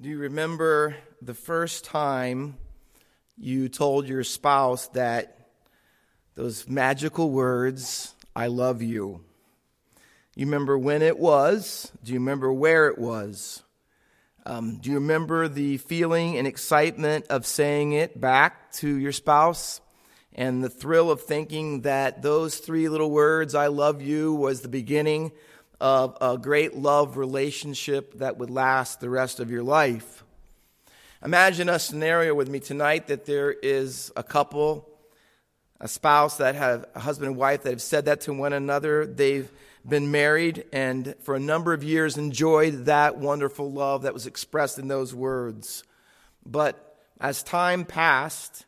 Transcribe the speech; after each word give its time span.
Do 0.00 0.08
you 0.08 0.18
remember 0.18 0.94
the 1.20 1.34
first 1.34 1.84
time 1.84 2.56
you 3.36 3.68
told 3.68 4.06
your 4.06 4.22
spouse 4.22 4.86
that 4.90 5.48
those 6.36 6.68
magical 6.68 7.32
words, 7.32 8.14
I 8.36 8.46
love 8.46 8.80
you? 8.80 9.24
You 10.36 10.46
remember 10.46 10.78
when 10.78 11.02
it 11.02 11.18
was? 11.18 11.90
Do 12.04 12.12
you 12.12 12.20
remember 12.20 12.52
where 12.52 12.86
it 12.86 12.96
was? 12.96 13.64
Um, 14.46 14.76
do 14.76 14.90
you 14.90 14.98
remember 14.98 15.48
the 15.48 15.78
feeling 15.78 16.38
and 16.38 16.46
excitement 16.46 17.26
of 17.28 17.44
saying 17.44 17.90
it 17.90 18.20
back 18.20 18.70
to 18.74 18.88
your 18.88 19.10
spouse? 19.10 19.80
And 20.32 20.62
the 20.62 20.70
thrill 20.70 21.10
of 21.10 21.22
thinking 21.22 21.80
that 21.80 22.22
those 22.22 22.58
three 22.58 22.88
little 22.88 23.10
words, 23.10 23.56
I 23.56 23.66
love 23.66 24.00
you, 24.00 24.32
was 24.32 24.60
the 24.60 24.68
beginning 24.68 25.32
of 25.80 26.16
a 26.20 26.36
great 26.38 26.76
love 26.76 27.16
relationship 27.16 28.14
that 28.18 28.38
would 28.38 28.50
last 28.50 29.00
the 29.00 29.10
rest 29.10 29.40
of 29.40 29.50
your 29.50 29.62
life. 29.62 30.24
Imagine 31.24 31.68
a 31.68 31.78
scenario 31.78 32.34
with 32.34 32.48
me 32.48 32.60
tonight 32.60 33.08
that 33.08 33.26
there 33.26 33.50
is 33.50 34.12
a 34.16 34.22
couple, 34.22 34.88
a 35.80 35.88
spouse 35.88 36.36
that 36.38 36.54
have 36.54 36.86
a 36.94 37.00
husband 37.00 37.30
and 37.30 37.36
wife 37.36 37.62
that 37.62 37.70
have 37.70 37.82
said 37.82 38.04
that 38.04 38.20
to 38.22 38.32
one 38.32 38.52
another. 38.52 39.06
They've 39.06 39.50
been 39.86 40.10
married 40.10 40.64
and 40.72 41.14
for 41.20 41.34
a 41.34 41.40
number 41.40 41.72
of 41.72 41.82
years 41.82 42.16
enjoyed 42.16 42.86
that 42.86 43.18
wonderful 43.18 43.70
love 43.70 44.02
that 44.02 44.14
was 44.14 44.26
expressed 44.26 44.78
in 44.78 44.88
those 44.88 45.14
words. 45.14 45.84
But 46.44 46.96
as 47.20 47.42
time 47.42 47.84
passed, 47.84 48.66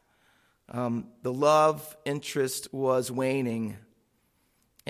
um, 0.69 1.08
the 1.22 1.33
love 1.33 1.97
interest 2.05 2.72
was 2.72 3.11
waning 3.11 3.77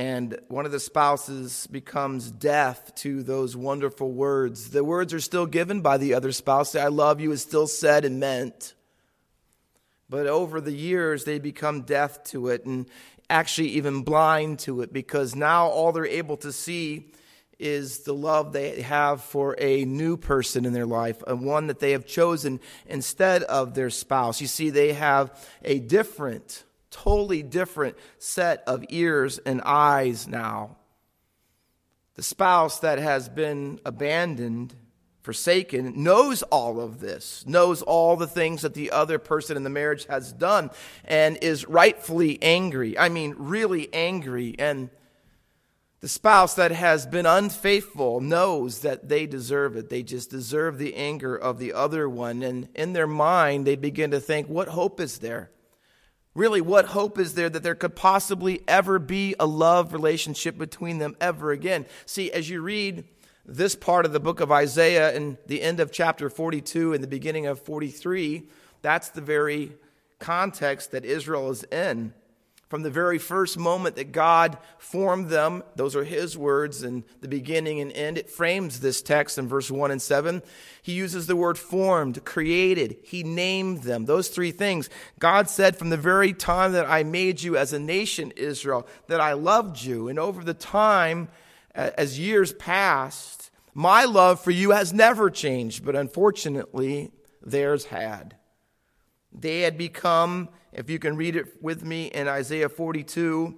and 0.01 0.39
one 0.49 0.65
of 0.65 0.73
the 0.73 0.81
spouses 0.81 1.67
becomes 1.67 2.31
deaf 2.31 2.95
to 2.95 3.23
those 3.23 3.55
wonderful 3.55 4.11
words. 4.11 4.71
The 4.71 4.83
words 4.83 5.13
are 5.13 5.21
still 5.21 5.45
given 5.45 5.83
by 5.83 5.99
the 5.99 6.15
other 6.15 6.33
spouse. 6.33 6.75
I 6.75 6.87
love 6.87 7.21
you 7.21 7.33
is 7.33 7.43
still 7.43 7.67
said 7.67 8.07
and 8.07 8.19
meant. 8.19 8.73
But 10.09 10.27
over 10.27 10.59
the 10.59 10.73
years, 10.73 11.25
they 11.25 11.39
become 11.39 11.83
deaf 11.83 12.25
to 12.25 12.49
it 12.49 12.65
and 12.65 12.87
actually 13.29 13.69
even 13.73 14.01
blind 14.01 14.61
to 14.61 14.81
it 14.81 14.91
because 14.91 15.37
now 15.37 15.67
all 15.67 15.93
they're 15.93 16.07
able 16.07 16.39
to 16.39 16.51
see 16.51 17.13
is 17.59 17.99
the 17.99 18.15
love 18.15 18.55
they 18.55 18.81
have 18.81 19.21
for 19.23 19.55
a 19.59 19.85
new 19.85 20.17
person 20.17 20.65
in 20.65 20.73
their 20.73 20.87
life, 20.87 21.23
and 21.27 21.45
one 21.45 21.67
that 21.67 21.79
they 21.79 21.91
have 21.91 22.07
chosen 22.07 22.59
instead 22.87 23.43
of 23.43 23.75
their 23.75 23.91
spouse. 23.91 24.41
You 24.41 24.47
see, 24.47 24.71
they 24.71 24.95
have 24.95 25.39
a 25.63 25.79
different 25.79 26.65
totally 26.91 27.43
different 27.43 27.97
set 28.19 28.63
of 28.67 28.85
ears 28.89 29.39
and 29.39 29.63
eyes 29.63 30.27
now. 30.27 30.77
The 32.17 32.23
spouse 32.23 32.81
that 32.81 32.99
has 32.99 33.29
been 33.29 33.81
abandoned, 33.85 34.75
forsaken, 35.23 36.03
knows 36.03 36.43
all 36.43 36.81
of 36.81 37.01
this, 37.01 37.45
knows 37.47 37.83
all 37.83 38.17
the 38.17 38.27
things 38.27 38.63
that 38.63 38.75
the 38.75 38.91
other 38.91 39.19
person 39.19 39.57
in 39.57 39.63
the 39.63 39.71
marriage 39.71 40.07
has 40.07 40.33
done, 40.33 40.71
and 41.05 41.39
is 41.41 41.67
rightfully 41.67 42.39
angry. 42.43 42.99
I 42.99 43.09
mean, 43.09 43.35
really 43.39 43.89
angry. 43.95 44.55
And 44.59 44.91
the 46.01 46.09
spouse 46.09 46.55
that 46.55 46.73
has 46.73 47.07
been 47.07 47.27
unfaithful 47.27 48.21
knows 48.21 48.81
that 48.81 49.09
they 49.09 49.27
deserve 49.27 49.77
it. 49.77 49.89
They 49.89 50.03
just 50.03 50.31
deserve 50.31 50.79
the 50.79 50.97
anger 50.97 51.37
of 51.37 51.59
the 51.59 51.73
other 51.73 52.09
one. 52.09 52.43
And 52.43 52.69
in 52.75 52.93
their 52.93 53.07
mind, 53.07 53.67
they 53.67 53.77
begin 53.77 54.11
to 54.11 54.21
think, 54.21 54.49
what 54.49 54.69
hope 54.69 54.99
is 54.99 55.19
there? 55.19 55.51
Really, 56.35 56.61
what 56.61 56.87
hope 56.87 57.19
is 57.19 57.35
there 57.35 57.51
that 57.51 57.63
there 57.63 57.75
could 57.75 57.97
possibly 57.97 58.63
ever 58.69 58.99
be 59.01 59.35
a 59.41 59.47
love 59.47 59.93
relationship 59.93 60.57
between 60.57 60.99
them 60.99 61.17
ever 61.21 61.51
again? 61.51 61.87
See, 62.07 62.31
as 62.31 62.49
you 62.49 62.63
read 62.63 63.05
this 63.45 63.75
part 63.75 64.07
of 64.07 64.13
the 64.13 64.21
book 64.21 64.39
of 64.39 64.53
Isaiah 64.53 65.15
and 65.15 65.39
the 65.47 65.61
end 65.61 65.81
of 65.81 65.91
chapter 65.91 66.31
42 66.31 66.93
and 66.93 67.03
the 67.03 67.09
beginning 67.09 67.47
of 67.47 67.61
43, 67.61 68.45
that's 68.81 69.09
the 69.09 69.21
very 69.21 69.73
context 70.21 70.93
that 70.93 71.05
Israel 71.05 71.51
is 71.51 71.65
in. 71.65 72.15
From 72.71 72.83
the 72.83 72.91
very 72.91 73.19
first 73.19 73.59
moment 73.59 73.97
that 73.97 74.13
God 74.13 74.57
formed 74.79 75.29
them, 75.29 75.65
those 75.75 75.97
are 75.97 76.05
his 76.05 76.39
words 76.39 76.85
in 76.85 77.03
the 77.21 77.27
beginning 77.27 77.81
and 77.81 77.93
end. 77.93 78.17
It 78.17 78.31
frames 78.31 78.79
this 78.79 79.03
text 79.03 79.39
in 79.39 79.49
verse 79.49 79.73
1 79.73 79.91
and 79.91 80.01
7. 80.01 80.41
He 80.81 80.93
uses 80.93 81.27
the 81.27 81.35
word 81.35 81.59
formed, 81.59 82.25
created. 82.25 82.99
He 83.03 83.25
named 83.25 83.83
them. 83.83 84.05
Those 84.05 84.29
three 84.29 84.53
things. 84.53 84.89
God 85.19 85.51
said, 85.51 85.77
From 85.77 85.91
the 85.91 85.97
very 85.97 86.33
time 86.33 86.71
that 86.73 86.89
I 86.89 87.03
made 87.03 87.43
you 87.43 87.57
as 87.57 87.73
a 87.73 87.81
nation, 87.81 88.33
Israel, 88.37 88.87
that 89.09 89.21
I 89.21 89.33
loved 89.33 89.83
you. 89.83 90.07
And 90.07 90.17
over 90.17 90.45
the 90.45 90.55
time, 90.55 91.29
as 91.75 92.21
years 92.21 92.53
passed, 92.53 93.51
my 93.75 94.05
love 94.05 94.41
for 94.41 94.53
you 94.53 94.71
has 94.71 94.93
never 94.93 95.29
changed, 95.29 95.85
but 95.85 95.97
unfortunately, 95.97 97.11
theirs 97.43 97.87
had. 97.87 98.37
They 99.33 99.63
had 99.63 99.77
become, 99.77 100.51
if 100.73 100.89
you 100.89 100.99
can 100.99 101.17
read 101.17 101.37
it 101.37 101.63
with 101.63 101.85
me 101.85 102.07
in 102.07 102.29
Isaiah 102.29 102.69
42 102.69 103.57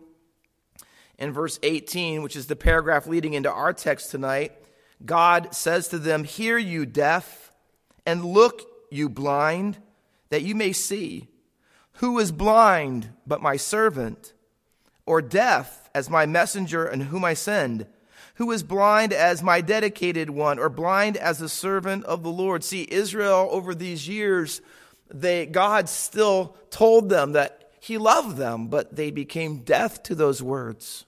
in 1.19 1.33
verse 1.33 1.59
18, 1.63 2.23
which 2.23 2.37
is 2.37 2.47
the 2.47 2.57
paragraph 2.57 3.07
leading 3.07 3.35
into 3.35 3.53
our 3.53 3.73
text 3.73 4.11
tonight, 4.11 4.53
God 5.05 5.55
says 5.55 5.89
to 5.89 5.99
them, 5.99 6.25
Hear 6.25 6.59
you 6.59 6.87
deaf, 6.87 7.53
and 8.07 8.25
look 8.25 8.63
you 8.91 9.09
blind, 9.09 9.79
that 10.31 10.43
you 10.43 10.55
may 10.55 10.73
see. 10.73 11.29
Who 11.95 12.19
is 12.19 12.33
blind 12.33 13.11
but 13.27 13.43
my 13.43 13.57
servant? 13.57 14.33
Or 15.05 15.21
deaf 15.21 15.91
as 15.95 16.09
my 16.09 16.27
messenger 16.27 16.87
and 16.87 17.05
whom 17.05 17.25
I 17.25 17.35
send? 17.35 17.87
Who 18.37 18.51
is 18.51 18.63
blind 18.63 19.13
as 19.13 19.43
my 19.43 19.61
dedicated 19.61 20.31
one, 20.31 20.59
or 20.59 20.69
blind 20.69 21.17
as 21.17 21.39
the 21.39 21.49
servant 21.49 22.05
of 22.05 22.23
the 22.23 22.31
Lord? 22.31 22.65
See, 22.65 22.89
Israel 22.91 23.49
over 23.51 23.75
these 23.75 24.09
years 24.09 24.63
they, 25.13 25.47
God 25.47 25.89
still 25.89 26.57
told 26.71 27.09
them 27.09 27.33
that 27.33 27.71
He 27.81 27.99
loved 27.99 28.37
them, 28.37 28.69
but 28.69 28.97
they 28.97 29.11
became 29.11 29.59
deaf 29.59 30.03
to 30.05 30.15
those 30.15 30.43
words. 30.43 31.05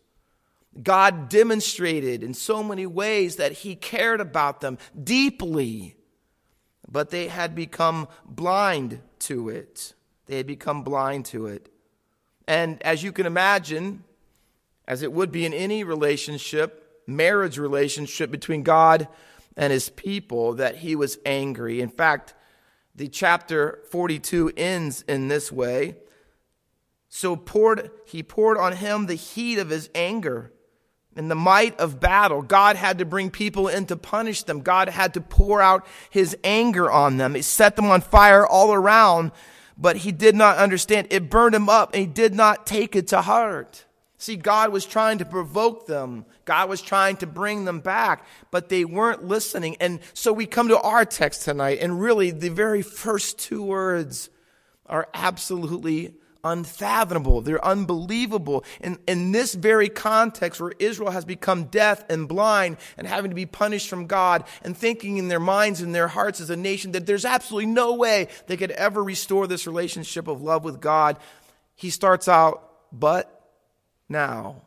God 0.82 1.28
demonstrated 1.28 2.22
in 2.22 2.34
so 2.34 2.62
many 2.62 2.86
ways 2.86 3.36
that 3.36 3.52
He 3.52 3.76
cared 3.76 4.20
about 4.20 4.60
them 4.60 4.78
deeply, 5.02 5.96
but 6.90 7.10
they 7.10 7.28
had 7.28 7.54
become 7.54 8.08
blind 8.26 9.00
to 9.20 9.48
it. 9.48 9.94
They 10.26 10.38
had 10.38 10.46
become 10.46 10.82
blind 10.82 11.26
to 11.26 11.46
it. 11.46 11.70
And 12.46 12.82
as 12.82 13.02
you 13.02 13.12
can 13.12 13.26
imagine, 13.26 14.04
as 14.86 15.02
it 15.02 15.12
would 15.12 15.32
be 15.32 15.46
in 15.46 15.54
any 15.54 15.84
relationship, 15.84 17.02
marriage 17.06 17.58
relationship 17.58 18.30
between 18.30 18.62
God 18.62 19.08
and 19.56 19.72
his 19.72 19.88
people, 19.90 20.54
that 20.54 20.76
he 20.76 20.96
was 20.96 21.18
angry. 21.24 21.80
In 21.80 21.88
fact, 21.88 22.34
the 22.94 23.08
chapter 23.08 23.80
42 23.90 24.52
ends 24.56 25.02
in 25.08 25.28
this 25.28 25.50
way. 25.50 25.96
So 27.08 27.36
poured, 27.36 27.90
he 28.06 28.22
poured 28.22 28.58
on 28.58 28.74
him 28.74 29.06
the 29.06 29.14
heat 29.14 29.58
of 29.58 29.70
his 29.70 29.88
anger 29.94 30.52
and 31.16 31.30
the 31.30 31.36
might 31.36 31.78
of 31.78 32.00
battle. 32.00 32.42
God 32.42 32.76
had 32.76 32.98
to 32.98 33.04
bring 33.04 33.30
people 33.30 33.68
in 33.68 33.86
to 33.86 33.96
punish 33.96 34.42
them. 34.42 34.60
God 34.60 34.88
had 34.88 35.14
to 35.14 35.20
pour 35.20 35.62
out 35.62 35.86
his 36.10 36.36
anger 36.42 36.90
on 36.90 37.16
them. 37.16 37.34
He 37.34 37.42
set 37.42 37.76
them 37.76 37.86
on 37.86 38.00
fire 38.00 38.46
all 38.46 38.72
around, 38.72 39.32
but 39.78 39.98
he 39.98 40.12
did 40.12 40.34
not 40.34 40.58
understand. 40.58 41.08
It 41.10 41.30
burned 41.30 41.54
him 41.54 41.68
up 41.68 41.94
and 41.94 42.00
he 42.00 42.06
did 42.06 42.34
not 42.34 42.66
take 42.66 42.96
it 42.96 43.08
to 43.08 43.22
heart. 43.22 43.83
See, 44.24 44.36
God 44.36 44.72
was 44.72 44.86
trying 44.86 45.18
to 45.18 45.26
provoke 45.26 45.86
them. 45.86 46.24
God 46.46 46.70
was 46.70 46.80
trying 46.80 47.18
to 47.18 47.26
bring 47.26 47.66
them 47.66 47.80
back, 47.80 48.24
but 48.50 48.70
they 48.70 48.86
weren't 48.86 49.22
listening. 49.28 49.76
And 49.80 50.00
so 50.14 50.32
we 50.32 50.46
come 50.46 50.68
to 50.68 50.80
our 50.80 51.04
text 51.04 51.42
tonight, 51.42 51.80
and 51.82 52.00
really 52.00 52.30
the 52.30 52.48
very 52.48 52.80
first 52.80 53.38
two 53.38 53.62
words 53.62 54.30
are 54.86 55.10
absolutely 55.12 56.14
unfathomable. 56.42 57.42
They're 57.42 57.62
unbelievable. 57.62 58.64
In, 58.80 58.98
in 59.06 59.32
this 59.32 59.54
very 59.54 59.90
context 59.90 60.58
where 60.58 60.72
Israel 60.78 61.10
has 61.10 61.26
become 61.26 61.64
deaf 61.64 62.02
and 62.08 62.26
blind 62.26 62.78
and 62.96 63.06
having 63.06 63.30
to 63.30 63.34
be 63.34 63.44
punished 63.44 63.90
from 63.90 64.06
God 64.06 64.44
and 64.62 64.74
thinking 64.74 65.18
in 65.18 65.28
their 65.28 65.38
minds 65.38 65.82
and 65.82 65.94
their 65.94 66.08
hearts 66.08 66.40
as 66.40 66.48
a 66.48 66.56
nation 66.56 66.92
that 66.92 67.04
there's 67.04 67.26
absolutely 67.26 67.66
no 67.66 67.92
way 67.96 68.28
they 68.46 68.56
could 68.56 68.70
ever 68.70 69.04
restore 69.04 69.46
this 69.46 69.66
relationship 69.66 70.28
of 70.28 70.40
love 70.40 70.64
with 70.64 70.80
God, 70.80 71.18
he 71.74 71.90
starts 71.90 72.26
out, 72.26 72.70
but 72.90 73.30
now. 74.08 74.62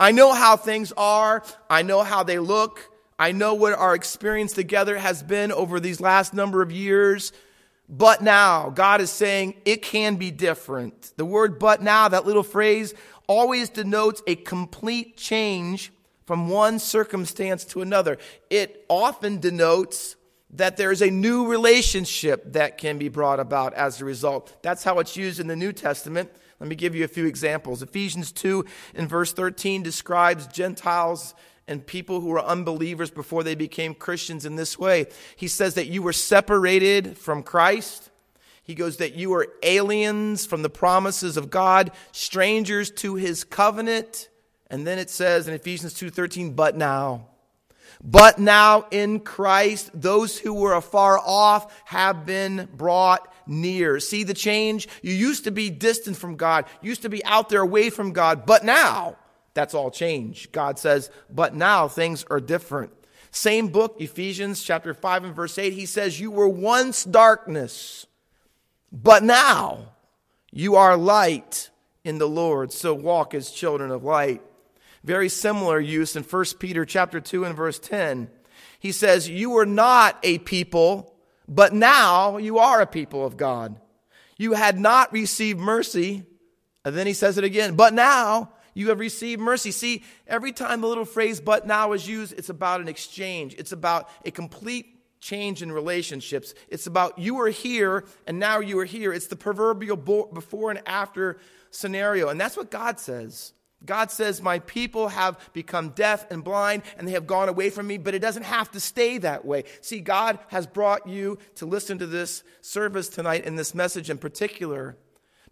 I 0.00 0.12
know 0.12 0.32
how 0.32 0.56
things 0.56 0.92
are. 0.96 1.42
I 1.68 1.82
know 1.82 2.02
how 2.02 2.22
they 2.22 2.38
look. 2.38 2.90
I 3.18 3.32
know 3.32 3.54
what 3.54 3.72
our 3.72 3.94
experience 3.94 4.52
together 4.52 4.96
has 4.96 5.22
been 5.22 5.50
over 5.50 5.80
these 5.80 6.00
last 6.00 6.34
number 6.34 6.62
of 6.62 6.70
years. 6.70 7.32
But 7.88 8.22
now, 8.22 8.70
God 8.70 9.00
is 9.00 9.10
saying 9.10 9.54
it 9.64 9.82
can 9.82 10.16
be 10.16 10.30
different. 10.30 11.12
The 11.16 11.24
word 11.24 11.58
but 11.58 11.82
now, 11.82 12.08
that 12.08 12.26
little 12.26 12.42
phrase, 12.42 12.94
always 13.26 13.70
denotes 13.70 14.22
a 14.26 14.36
complete 14.36 15.16
change 15.16 15.92
from 16.26 16.48
one 16.48 16.78
circumstance 16.78 17.64
to 17.64 17.80
another. 17.80 18.18
It 18.50 18.84
often 18.88 19.40
denotes 19.40 20.16
that 20.50 20.76
there 20.76 20.92
is 20.92 21.02
a 21.02 21.10
new 21.10 21.46
relationship 21.46 22.52
that 22.52 22.78
can 22.78 22.98
be 22.98 23.08
brought 23.08 23.40
about 23.40 23.74
as 23.74 24.00
a 24.00 24.04
result. 24.04 24.62
That's 24.62 24.84
how 24.84 24.98
it's 24.98 25.16
used 25.16 25.40
in 25.40 25.46
the 25.46 25.56
New 25.56 25.72
Testament. 25.72 26.30
Let 26.60 26.68
me 26.68 26.74
give 26.74 26.94
you 26.94 27.04
a 27.04 27.08
few 27.08 27.26
examples. 27.26 27.82
Ephesians 27.82 28.32
2 28.32 28.64
in 28.94 29.06
verse 29.06 29.32
13 29.32 29.82
describes 29.82 30.46
Gentiles 30.48 31.34
and 31.68 31.86
people 31.86 32.20
who 32.20 32.28
were 32.28 32.42
unbelievers 32.42 33.10
before 33.10 33.44
they 33.44 33.54
became 33.54 33.94
Christians 33.94 34.44
in 34.44 34.56
this 34.56 34.78
way. 34.78 35.06
He 35.36 35.48
says 35.48 35.74
that 35.74 35.86
you 35.86 36.02
were 36.02 36.12
separated 36.12 37.16
from 37.16 37.42
Christ. 37.42 38.10
He 38.62 38.74
goes 38.74 38.96
that 38.96 39.14
you 39.14 39.32
are 39.34 39.46
aliens 39.62 40.46
from 40.46 40.62
the 40.62 40.70
promises 40.70 41.36
of 41.36 41.50
God, 41.50 41.92
strangers 42.12 42.90
to 42.92 43.14
his 43.14 43.44
covenant. 43.44 44.28
And 44.68 44.86
then 44.86 44.98
it 44.98 45.10
says 45.10 45.46
in 45.46 45.54
Ephesians 45.54 45.94
2:13, 45.94 46.54
but 46.54 46.76
now 46.76 47.28
but 48.02 48.38
now 48.38 48.86
in 48.90 49.20
Christ, 49.20 49.90
those 49.92 50.38
who 50.38 50.54
were 50.54 50.74
afar 50.74 51.18
off 51.18 51.72
have 51.86 52.24
been 52.24 52.68
brought 52.72 53.32
near. 53.48 53.98
See 54.00 54.24
the 54.24 54.34
change? 54.34 54.88
You 55.02 55.14
used 55.14 55.44
to 55.44 55.50
be 55.50 55.70
distant 55.70 56.16
from 56.16 56.36
God, 56.36 56.66
used 56.82 57.02
to 57.02 57.08
be 57.08 57.24
out 57.24 57.48
there 57.48 57.62
away 57.62 57.90
from 57.90 58.12
God, 58.12 58.46
but 58.46 58.64
now 58.64 59.16
that's 59.54 59.74
all 59.74 59.90
changed. 59.90 60.52
God 60.52 60.78
says, 60.78 61.10
but 61.30 61.54
now 61.54 61.88
things 61.88 62.24
are 62.30 62.40
different. 62.40 62.92
Same 63.30 63.68
book, 63.68 63.96
Ephesians 63.98 64.62
chapter 64.62 64.94
5 64.94 65.24
and 65.24 65.34
verse 65.34 65.58
8, 65.58 65.72
he 65.72 65.86
says, 65.86 66.18
You 66.18 66.30
were 66.30 66.48
once 66.48 67.04
darkness, 67.04 68.06
but 68.90 69.22
now 69.22 69.92
you 70.50 70.76
are 70.76 70.96
light 70.96 71.70
in 72.04 72.18
the 72.18 72.28
Lord. 72.28 72.72
So 72.72 72.94
walk 72.94 73.34
as 73.34 73.50
children 73.50 73.90
of 73.90 74.04
light. 74.04 74.42
Very 75.04 75.28
similar 75.28 75.78
use 75.78 76.16
in 76.16 76.22
1 76.22 76.44
Peter 76.58 76.84
chapter 76.84 77.20
2 77.20 77.44
and 77.44 77.56
verse 77.56 77.78
10. 77.78 78.30
He 78.78 78.92
says, 78.92 79.28
You 79.28 79.50
were 79.50 79.66
not 79.66 80.18
a 80.22 80.38
people, 80.38 81.14
but 81.48 81.72
now 81.72 82.36
you 82.36 82.58
are 82.58 82.80
a 82.80 82.86
people 82.86 83.24
of 83.24 83.36
God. 83.36 83.80
You 84.36 84.52
had 84.52 84.78
not 84.78 85.12
received 85.12 85.58
mercy. 85.58 86.24
And 86.84 86.96
then 86.96 87.06
he 87.06 87.12
says 87.12 87.38
it 87.38 87.44
again, 87.44 87.74
but 87.74 87.92
now 87.92 88.52
you 88.74 88.90
have 88.90 89.00
received 89.00 89.40
mercy. 89.40 89.72
See, 89.72 90.04
every 90.26 90.52
time 90.52 90.80
the 90.80 90.86
little 90.86 91.04
phrase 91.04 91.40
but 91.40 91.66
now 91.66 91.92
is 91.92 92.06
used, 92.06 92.34
it's 92.38 92.48
about 92.48 92.80
an 92.80 92.88
exchange. 92.88 93.54
It's 93.58 93.72
about 93.72 94.08
a 94.24 94.30
complete 94.30 94.86
change 95.20 95.62
in 95.62 95.72
relationships. 95.72 96.54
It's 96.68 96.86
about 96.86 97.18
you 97.18 97.40
are 97.40 97.48
here 97.48 98.04
and 98.26 98.38
now 98.38 98.60
you 98.60 98.78
are 98.78 98.84
here. 98.84 99.12
It's 99.12 99.26
the 99.26 99.36
proverbial 99.36 99.96
before 99.96 100.70
and 100.70 100.80
after 100.86 101.38
scenario. 101.70 102.28
And 102.28 102.40
that's 102.40 102.56
what 102.56 102.70
God 102.70 103.00
says. 103.00 103.52
God 103.84 104.10
says, 104.10 104.42
My 104.42 104.58
people 104.58 105.08
have 105.08 105.50
become 105.52 105.90
deaf 105.90 106.30
and 106.30 106.42
blind 106.42 106.82
and 106.96 107.06
they 107.06 107.12
have 107.12 107.26
gone 107.26 107.48
away 107.48 107.70
from 107.70 107.86
me, 107.86 107.98
but 107.98 108.14
it 108.14 108.18
doesn't 108.18 108.44
have 108.44 108.70
to 108.72 108.80
stay 108.80 109.18
that 109.18 109.44
way. 109.44 109.64
See, 109.80 110.00
God 110.00 110.38
has 110.48 110.66
brought 110.66 111.06
you 111.06 111.38
to 111.56 111.66
listen 111.66 111.98
to 111.98 112.06
this 112.06 112.42
service 112.60 113.08
tonight 113.08 113.46
and 113.46 113.58
this 113.58 113.74
message 113.74 114.10
in 114.10 114.18
particular 114.18 114.96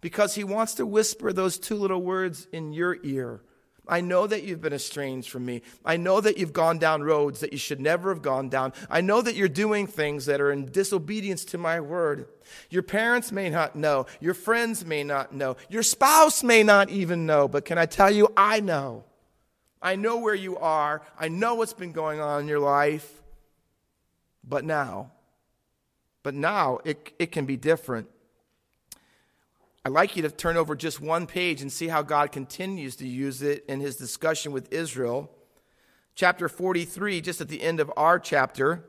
because 0.01 0.35
He 0.35 0.43
wants 0.43 0.75
to 0.75 0.85
whisper 0.85 1.31
those 1.31 1.57
two 1.57 1.75
little 1.75 2.01
words 2.01 2.47
in 2.51 2.73
your 2.73 2.97
ear 3.03 3.41
I 3.89 4.01
know 4.01 4.27
that 4.27 4.43
you've 4.43 4.61
been 4.61 4.73
estranged 4.73 5.29
from 5.29 5.45
me. 5.45 5.61
I 5.85 5.97
know 5.97 6.21
that 6.21 6.37
you've 6.37 6.53
gone 6.53 6.77
down 6.77 7.03
roads 7.03 7.39
that 7.39 7.51
you 7.51 7.57
should 7.57 7.79
never 7.79 8.13
have 8.13 8.21
gone 8.21 8.49
down. 8.49 8.73
I 8.89 9.01
know 9.01 9.21
that 9.21 9.35
you're 9.35 9.47
doing 9.47 9.87
things 9.87 10.25
that 10.25 10.41
are 10.41 10.51
in 10.51 10.71
disobedience 10.71 11.45
to 11.45 11.57
my 11.57 11.79
word. 11.79 12.27
Your 12.69 12.83
parents 12.83 13.31
may 13.31 13.49
not 13.49 13.75
know. 13.75 14.05
Your 14.19 14.33
friends 14.33 14.85
may 14.85 15.03
not 15.03 15.33
know. 15.33 15.57
Your 15.69 15.83
spouse 15.83 16.43
may 16.43 16.63
not 16.63 16.89
even 16.89 17.25
know. 17.25 17.47
But 17.47 17.65
can 17.65 17.77
I 17.77 17.85
tell 17.85 18.11
you, 18.11 18.31
I 18.35 18.59
know. 18.59 19.03
I 19.81 19.95
know 19.95 20.17
where 20.17 20.35
you 20.35 20.57
are. 20.57 21.01
I 21.19 21.27
know 21.27 21.55
what's 21.55 21.73
been 21.73 21.91
going 21.91 22.19
on 22.19 22.41
in 22.41 22.47
your 22.47 22.59
life. 22.59 23.21
But 24.43 24.63
now, 24.63 25.11
but 26.23 26.33
now 26.33 26.79
it, 26.85 27.13
it 27.19 27.31
can 27.31 27.45
be 27.45 27.57
different. 27.57 28.07
I'd 29.87 29.93
like 29.93 30.17
you 30.17 30.23
to 30.23 30.29
turn 30.29 30.57
over 30.57 30.75
just 30.75 30.99
one 30.99 31.27
page 31.27 31.61
and 31.61 31.71
see 31.71 31.87
how 31.87 32.01
God 32.01 32.33
continues 32.33 32.97
to 32.97 33.07
use 33.07 33.41
it 33.41 33.63
in 33.69 33.79
his 33.79 33.95
discussion 33.95 34.51
with 34.51 34.73
Israel. 34.73 35.31
Chapter 36.13 36.49
43, 36.49 37.21
just 37.21 37.39
at 37.39 37.47
the 37.47 37.61
end 37.61 37.79
of 37.79 37.89
our 37.95 38.19
chapter, 38.19 38.83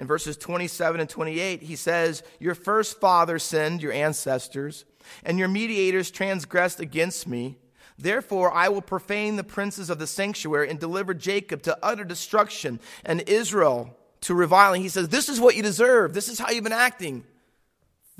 in 0.00 0.06
verses 0.06 0.38
27 0.38 0.98
and 0.98 1.10
28, 1.10 1.60
he 1.64 1.76
says, 1.76 2.22
Your 2.40 2.54
first 2.54 2.98
father 3.00 3.38
sinned, 3.38 3.82
your 3.82 3.92
ancestors, 3.92 4.86
and 5.24 5.38
your 5.38 5.48
mediators 5.48 6.10
transgressed 6.10 6.80
against 6.80 7.28
me. 7.28 7.58
Therefore, 7.98 8.50
I 8.50 8.70
will 8.70 8.80
profane 8.80 9.36
the 9.36 9.44
princes 9.44 9.90
of 9.90 9.98
the 9.98 10.06
sanctuary 10.06 10.70
and 10.70 10.80
deliver 10.80 11.12
Jacob 11.12 11.60
to 11.64 11.78
utter 11.82 12.02
destruction 12.02 12.80
and 13.04 13.28
Israel 13.28 13.94
to 14.22 14.34
reviling. 14.34 14.80
He 14.80 14.88
says, 14.88 15.10
This 15.10 15.28
is 15.28 15.38
what 15.38 15.54
you 15.54 15.62
deserve. 15.62 16.14
This 16.14 16.30
is 16.30 16.38
how 16.38 16.48
you've 16.48 16.64
been 16.64 16.72
acting. 16.72 17.26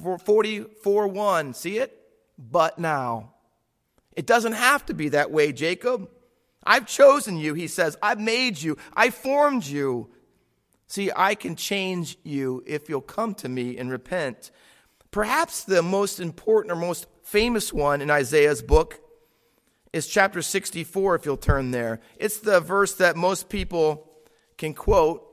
44 0.03 1.09
1. 1.09 1.55
See 1.55 1.79
it? 1.79 1.99
But 2.39 2.79
now. 2.79 3.33
It 4.17 4.27
doesn't 4.27 4.53
have 4.53 4.87
to 4.87 4.95
be 4.95 5.11
that 5.11 5.31
way, 5.31 5.53
Jacob. 5.53 6.09
I've 6.65 6.87
chosen 6.87 7.37
you, 7.37 7.55
he 7.55 7.69
says. 7.69 7.97
I've 8.03 8.21
made 8.21 8.61
you. 8.61 8.77
I 8.95 9.11
formed 9.11 9.65
you. 9.65 10.11
See, 10.87 11.11
I 11.15 11.35
can 11.35 11.57
change 11.57 12.17
you 12.23 12.63
if 12.67 12.89
you'll 12.89 13.01
come 13.01 13.35
to 13.37 13.49
me 13.49 13.77
and 13.77 13.91
repent. 13.91 14.51
Perhaps 15.11 15.65
the 15.65 15.83
most 15.83 16.21
important 16.21 16.73
or 16.73 16.77
most 16.77 17.07
famous 17.23 17.73
one 17.73 18.01
in 18.01 18.11
Isaiah's 18.11 18.63
book 18.63 19.01
is 19.93 20.09
chapter 20.09 20.43
64, 20.43 21.15
if 21.15 21.25
you'll 21.25 21.37
turn 21.37 21.71
there. 21.71 22.01
It's 22.17 22.39
the 22.39 22.61
verse 22.61 22.95
that 22.95 23.17
most 23.17 23.49
people 23.49 24.11
can 24.59 24.75
quote, 24.75 25.25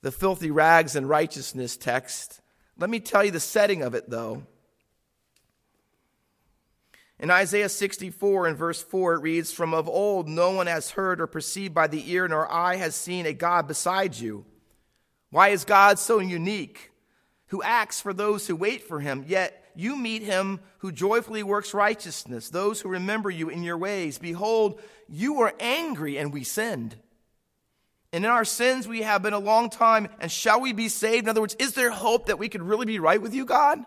the 0.00 0.10
filthy 0.10 0.50
rags 0.50 0.96
and 0.96 1.08
righteousness 1.08 1.76
text. 1.76 2.40
Let 2.78 2.90
me 2.90 3.00
tell 3.00 3.24
you 3.24 3.30
the 3.30 3.40
setting 3.40 3.82
of 3.82 3.94
it, 3.94 4.10
though. 4.10 4.42
In 7.18 7.30
Isaiah 7.30 7.68
64 7.68 8.48
and 8.48 8.56
verse 8.56 8.82
4, 8.82 9.14
it 9.14 9.22
reads, 9.22 9.52
From 9.52 9.72
of 9.72 9.88
old 9.88 10.28
no 10.28 10.50
one 10.50 10.66
has 10.66 10.90
heard 10.90 11.20
or 11.20 11.26
perceived 11.26 11.72
by 11.72 11.86
the 11.86 12.10
ear, 12.10 12.26
nor 12.26 12.50
eye 12.50 12.76
has 12.76 12.94
seen 12.94 13.24
a 13.24 13.32
God 13.32 13.68
beside 13.68 14.16
you. 14.16 14.44
Why 15.30 15.48
is 15.48 15.64
God 15.64 15.98
so 15.98 16.18
unique, 16.18 16.90
who 17.46 17.62
acts 17.62 18.00
for 18.00 18.12
those 18.12 18.46
who 18.46 18.56
wait 18.56 18.82
for 18.82 19.00
him, 19.00 19.24
yet 19.26 19.64
you 19.76 19.96
meet 19.96 20.22
him 20.22 20.60
who 20.78 20.92
joyfully 20.92 21.42
works 21.42 21.74
righteousness, 21.74 22.50
those 22.50 22.80
who 22.80 22.88
remember 22.88 23.30
you 23.30 23.48
in 23.48 23.62
your 23.62 23.78
ways? 23.78 24.18
Behold, 24.18 24.80
you 25.08 25.34
were 25.34 25.54
angry, 25.60 26.18
and 26.18 26.32
we 26.32 26.44
sinned. 26.44 26.96
And 28.14 28.24
in 28.24 28.30
our 28.30 28.44
sins 28.44 28.86
we 28.86 29.02
have 29.02 29.22
been 29.22 29.32
a 29.32 29.40
long 29.40 29.68
time, 29.68 30.06
and 30.20 30.30
shall 30.30 30.60
we 30.60 30.72
be 30.72 30.88
saved? 30.88 31.24
In 31.24 31.30
other 31.30 31.40
words, 31.40 31.56
is 31.58 31.74
there 31.74 31.90
hope 31.90 32.26
that 32.26 32.38
we 32.38 32.48
could 32.48 32.62
really 32.62 32.86
be 32.86 33.00
right 33.00 33.20
with 33.20 33.34
you, 33.34 33.44
God? 33.44 33.80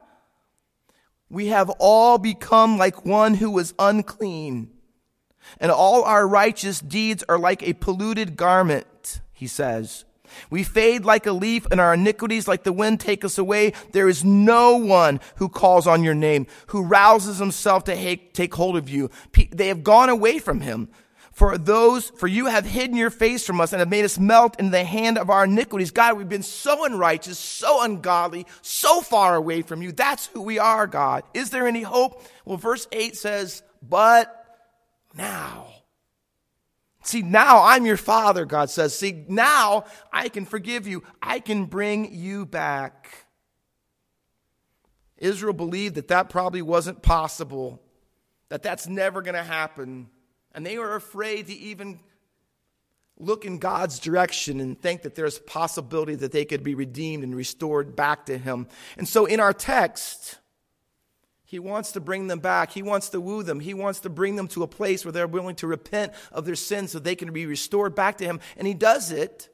We 1.30 1.48
have 1.48 1.70
all 1.80 2.18
become 2.18 2.78
like 2.78 3.06
one 3.06 3.36
who 3.36 3.50
was 3.50 3.74
unclean, 3.80 4.72
and 5.62 5.72
all 5.72 6.04
our 6.04 6.28
righteous 6.28 6.82
deeds 6.82 7.24
are 7.30 7.40
like 7.40 7.64
a 7.64 7.72
polluted 7.72 8.36
garment, 8.36 9.22
he 9.32 9.48
says. 9.48 10.04
We 10.50 10.62
fade 10.62 11.06
like 11.06 11.26
a 11.26 11.32
leaf, 11.32 11.66
and 11.72 11.80
our 11.80 11.94
iniquities 11.94 12.50
like 12.50 12.64
the 12.64 12.74
wind 12.74 13.00
take 13.00 13.24
us 13.24 13.38
away. 13.38 13.72
There 13.94 14.10
is 14.10 14.26
no 14.26 14.76
one 14.76 15.22
who 15.38 15.48
calls 15.48 15.88
on 15.88 16.04
your 16.04 16.16
name, 16.16 16.48
who 16.68 16.84
rouses 16.84 17.38
himself 17.38 17.86
to 17.86 18.18
take 18.34 18.54
hold 18.56 18.76
of 18.76 18.90
you. 18.90 19.10
They 19.54 19.69
have 19.69 19.86
gone 19.86 20.10
away 20.10 20.40
from 20.40 20.60
him. 20.60 20.90
For 21.38 21.56
those, 21.56 22.10
for 22.10 22.26
you 22.26 22.48
have 22.48 22.66
hidden 22.66 22.98
your 22.98 23.12
face 23.12 23.46
from 23.46 23.62
us 23.62 23.72
and 23.72 23.80
have 23.80 23.90
made 23.90 24.04
us 24.04 24.18
melt 24.18 24.60
in 24.60 24.72
the 24.72 24.84
hand 24.84 25.20
of 25.20 25.30
our 25.30 25.44
iniquities. 25.44 25.92
God, 25.92 26.18
we've 26.18 26.28
been 26.28 26.42
so 26.42 26.84
unrighteous, 26.84 27.38
so 27.38 27.84
ungodly, 27.84 28.48
so 28.64 29.02
far 29.02 29.36
away 29.36 29.62
from 29.62 29.84
you. 29.84 29.92
That's 29.92 30.26
who 30.26 30.42
we 30.42 30.58
are, 30.58 30.88
God. 30.88 31.26
Is 31.36 31.52
there 31.52 31.68
any 31.68 31.84
hope? 31.84 32.24
Well, 32.44 32.58
verse 32.58 32.88
8 32.92 33.16
says, 33.16 33.62
but 33.88 34.34
now. 35.16 35.68
See, 37.04 37.22
now 37.22 37.62
I'm 37.62 37.86
your 37.86 37.98
father, 37.98 38.44
God 38.44 38.72
says. 38.72 38.98
See, 38.98 39.24
now 39.28 39.84
I 40.12 40.30
can 40.30 40.44
forgive 40.44 40.88
you. 40.88 41.04
I 41.22 41.40
can 41.40 41.66
bring 41.66 42.16
you 42.16 42.48
back. 42.48 43.28
Israel 45.20 45.54
believed 45.54 45.94
that 45.94 46.08
that 46.08 46.32
probably 46.32 46.64
wasn't 46.64 47.04
possible, 47.04 47.80
that 48.50 48.64
that's 48.64 48.88
never 48.88 49.22
going 49.22 49.36
to 49.36 49.44
happen. 49.44 50.10
And 50.57 50.66
they 50.66 50.80
were 50.80 50.95
afraid 50.95 51.45
to 51.47 51.54
even 51.54 51.99
look 53.16 53.45
in 53.45 53.59
God's 53.59 53.99
direction 53.99 54.59
and 54.59 54.81
think 54.81 55.04
that 55.04 55.14
there's 55.14 55.37
a 55.37 55.42
possibility 55.42 56.16
that 56.16 56.31
they 56.31 56.45
could 56.45 56.64
be 56.64 56.73
redeemed 56.73 57.23
and 57.23 57.35
restored 57.35 57.95
back 57.95 58.26
to 58.26 58.40
Him. 58.40 58.68
And 58.97 59.07
so 59.07 59.28
in 59.28 59.40
our 59.40 59.54
text, 59.54 60.40
He 61.45 61.59
wants 61.59 61.92
to 61.92 61.99
bring 61.99 62.26
them 62.26 62.40
back. 62.40 62.71
He 62.71 62.81
wants 62.81 63.09
to 63.09 63.21
woo 63.21 63.44
them. 63.44 63.59
He 63.59 63.76
wants 63.76 63.99
to 63.99 64.09
bring 64.09 64.35
them 64.35 64.47
to 64.47 64.64
a 64.64 64.68
place 64.68 65.06
where 65.06 65.11
they're 65.11 65.28
willing 65.28 65.57
to 65.57 65.68
repent 65.68 66.14
of 66.31 66.45
their 66.45 66.56
sins 66.56 66.92
so 66.92 66.97
they 66.97 67.14
can 67.14 67.31
be 67.31 67.45
restored 67.45 67.94
back 67.94 68.18
to 68.18 68.26
Him. 68.26 68.40
And 68.57 68.66
He 68.66 68.73
does 68.73 69.11
it 69.11 69.49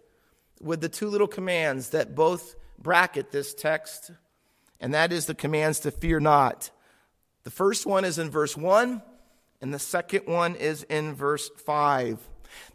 with 0.62 0.80
the 0.80 0.88
two 0.88 1.10
little 1.10 1.28
commands 1.28 1.90
that 1.90 2.16
both 2.16 2.56
bracket 2.80 3.30
this 3.30 3.54
text, 3.54 4.12
and 4.80 4.94
that 4.94 5.12
is 5.12 5.26
the 5.26 5.36
commands 5.36 5.82
to 5.82 5.92
fear 5.92 6.22
not. 6.22 6.72
The 7.44 7.52
first 7.52 7.86
one 7.86 8.06
is 8.06 8.20
in 8.20 8.30
verse 8.30 8.56
1 8.56 9.02
and 9.64 9.74
the 9.74 9.80
second 9.80 10.28
one 10.28 10.56
is 10.56 10.84
in 10.84 11.14
verse 11.14 11.48
5. 11.48 12.20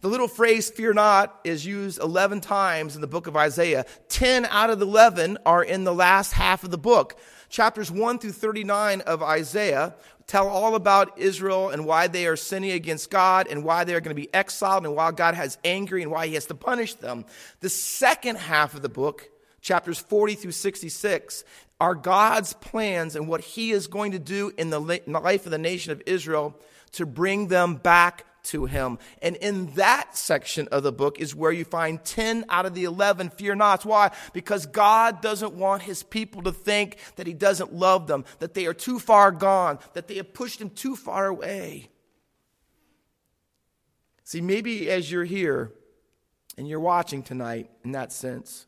The 0.01 0.09
little 0.09 0.27
phrase, 0.27 0.71
fear 0.71 0.95
not, 0.95 1.39
is 1.45 1.67
used 1.67 2.01
11 2.01 2.41
times 2.41 2.95
in 2.95 3.03
the 3.03 3.07
book 3.07 3.27
of 3.27 3.37
Isaiah. 3.37 3.85
10 4.09 4.47
out 4.47 4.71
of 4.71 4.79
the 4.79 4.87
11 4.87 5.37
are 5.45 5.63
in 5.63 5.85
the 5.85 5.93
last 5.93 6.33
half 6.33 6.65
of 6.65 6.71
the 6.71 6.79
book. 6.79 7.21
Chapters 7.51 7.91
1 7.91 8.19
through 8.21 8.33
39 8.33 9.03
of 9.03 9.23
Isaiah 9.23 9.97
tell 10.27 10.49
all 10.49 10.75
about 10.75 11.19
Israel 11.19 11.69
and 11.69 11.85
why 11.85 12.07
they 12.07 12.27
are 12.27 12.37
sinning 12.37 12.71
against 12.71 13.11
God 13.11 13.49
and 13.51 13.65
why 13.65 13.85
they 13.85 13.95
are 13.95 14.01
going 14.01 14.17
to 14.17 14.21
be 14.21 14.33
exiled 14.33 14.87
and 14.87 14.97
why 14.97 15.13
God 15.13 15.35
has 15.35 15.59
angry 15.65 16.03
and 16.03 16.11
why 16.11 16.27
he 16.27 16.35
has 16.35 16.47
to 16.47 16.55
punish 16.55 16.95
them. 16.95 17.27
The 17.61 17.69
second 17.69 18.39
half 18.39 18.73
of 18.73 18.81
the 18.81 18.89
book, 18.89 19.29
chapters 19.61 19.99
40 19.99 20.37
through 20.37 20.53
66, 20.53 21.45
are 21.81 21.95
God's 21.95 22.55
plans 22.55 23.15
and 23.15 23.29
what 23.29 23.43
he 23.43 23.73
is 23.73 23.89
going 23.89 24.13
to 24.13 24.19
do 24.19 24.53
in 24.57 24.71
the 24.71 24.81
life 24.81 25.45
of 25.45 25.53
the 25.53 25.59
nation 25.59 25.93
of 25.93 26.03
Israel 26.07 26.59
to 26.93 27.07
bring 27.07 27.49
them 27.49 27.77
back 27.77 28.25
to 28.45 28.65
him. 28.65 28.99
And 29.21 29.37
in 29.37 29.75
that 29.75 30.17
section 30.17 30.69
of 30.69 30.83
the 30.83 30.93
book 30.93 31.21
is 31.21 31.35
where 31.35 31.53
you 31.53 31.65
find 31.65 32.03
10 32.03 32.47
out 32.49 32.67
of 32.67 32.75
the 32.75 32.85
11 32.85 33.31
fear 33.31 33.55
nots. 33.55 33.85
Why? 33.85 34.11
Because 34.33 34.67
God 34.67 35.21
doesn't 35.21 35.55
want 35.55 35.83
his 35.83 36.03
people 36.03 36.43
to 36.43 36.53
think 36.53 36.99
that 37.17 37.27
he 37.27 37.35
doesn't 37.35 37.75
love 37.75 38.07
them, 38.07 38.25
that 38.39 38.55
they 38.55 38.67
are 38.67 38.75
too 38.75 38.99
far 38.99 39.31
gone, 39.31 39.79
that 39.93 40.09
they 40.09 40.17
have 40.17 40.33
pushed 40.33 40.61
him 40.61 40.71
too 40.71 40.97
far 40.97 41.27
away. 41.27 41.91
See, 44.25 44.41
maybe 44.41 44.91
as 44.91 45.11
you're 45.11 45.25
here 45.25 45.73
and 46.57 46.69
you're 46.69 46.81
watching 46.81 47.23
tonight 47.23 47.71
in 47.85 47.93
that 47.93 48.13
sense, 48.13 48.67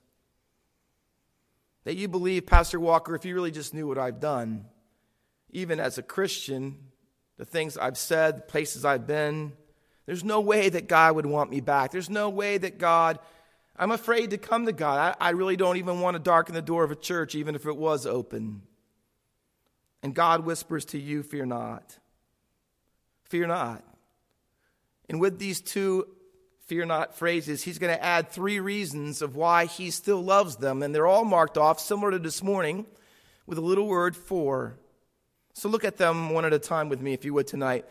that 1.85 1.97
you 1.97 2.09
believe, 2.09 2.47
Pastor 2.47 2.79
Walker, 2.79 3.15
if 3.15 3.25
you 3.25 3.35
really 3.35 3.50
just 3.50 3.73
knew 3.73 3.87
what 3.87 3.99
I've 3.99 4.21
done, 4.21 4.67
even 5.50 5.81
as 5.81 5.97
a 5.99 6.03
Christian, 6.03 6.90
the 7.41 7.47
things 7.47 7.79
I've 7.79 7.97
said, 7.97 8.37
the 8.37 8.43
places 8.43 8.85
I've 8.85 9.07
been, 9.07 9.53
there's 10.05 10.23
no 10.23 10.43
way 10.43 10.69
that 10.69 10.89
God 10.89 11.17
would 11.17 11.25
want 11.25 11.51
me 11.51 11.63
back. 11.63 11.91
There's 11.91 12.11
no 12.11 12.29
way 12.29 12.59
that 12.59 12.77
God, 12.77 13.19
I'm 13.79 13.93
afraid 13.93 14.33
to 14.33 14.37
come 14.37 14.67
to 14.67 14.73
God. 14.73 15.17
I, 15.19 15.29
I 15.29 15.31
really 15.31 15.57
don't 15.57 15.79
even 15.79 16.01
want 16.01 16.17
to 16.17 16.19
darken 16.19 16.55
the 16.55 16.61
door 16.61 16.85
of 16.85 16.91
a 16.91 16.97
church, 16.97 17.35
even 17.35 17.55
if 17.55 17.65
it 17.65 17.79
was 17.79 18.05
open. 18.05 18.61
And 20.03 20.15
God 20.15 20.45
whispers 20.45 20.85
to 20.87 20.99
you, 20.99 21.23
Fear 21.23 21.47
not. 21.47 21.99
Fear 23.25 23.47
not. 23.47 23.83
And 25.09 25.19
with 25.19 25.39
these 25.39 25.63
two 25.63 26.09
fear 26.67 26.85
not 26.85 27.17
phrases, 27.17 27.63
he's 27.63 27.79
going 27.79 27.97
to 27.97 28.05
add 28.05 28.29
three 28.29 28.61
reasons 28.61 29.23
of 29.23 29.35
why 29.35 29.65
he 29.65 29.91
still 29.91 30.23
loves 30.23 30.57
them. 30.57 30.83
And 30.83 30.95
they're 30.95 31.07
all 31.07 31.25
marked 31.25 31.57
off, 31.57 31.81
similar 31.81 32.11
to 32.11 32.19
this 32.19 32.43
morning, 32.43 32.85
with 33.47 33.57
a 33.57 33.63
little 33.63 33.87
word 33.87 34.15
for. 34.15 34.77
So 35.61 35.69
look 35.69 35.85
at 35.85 35.99
them 35.99 36.31
one 36.31 36.47
at 36.47 36.55
a 36.55 36.59
time 36.59 36.88
with 36.88 37.02
me, 37.02 37.12
if 37.12 37.23
you 37.23 37.35
would, 37.35 37.47
tonight. 37.47 37.85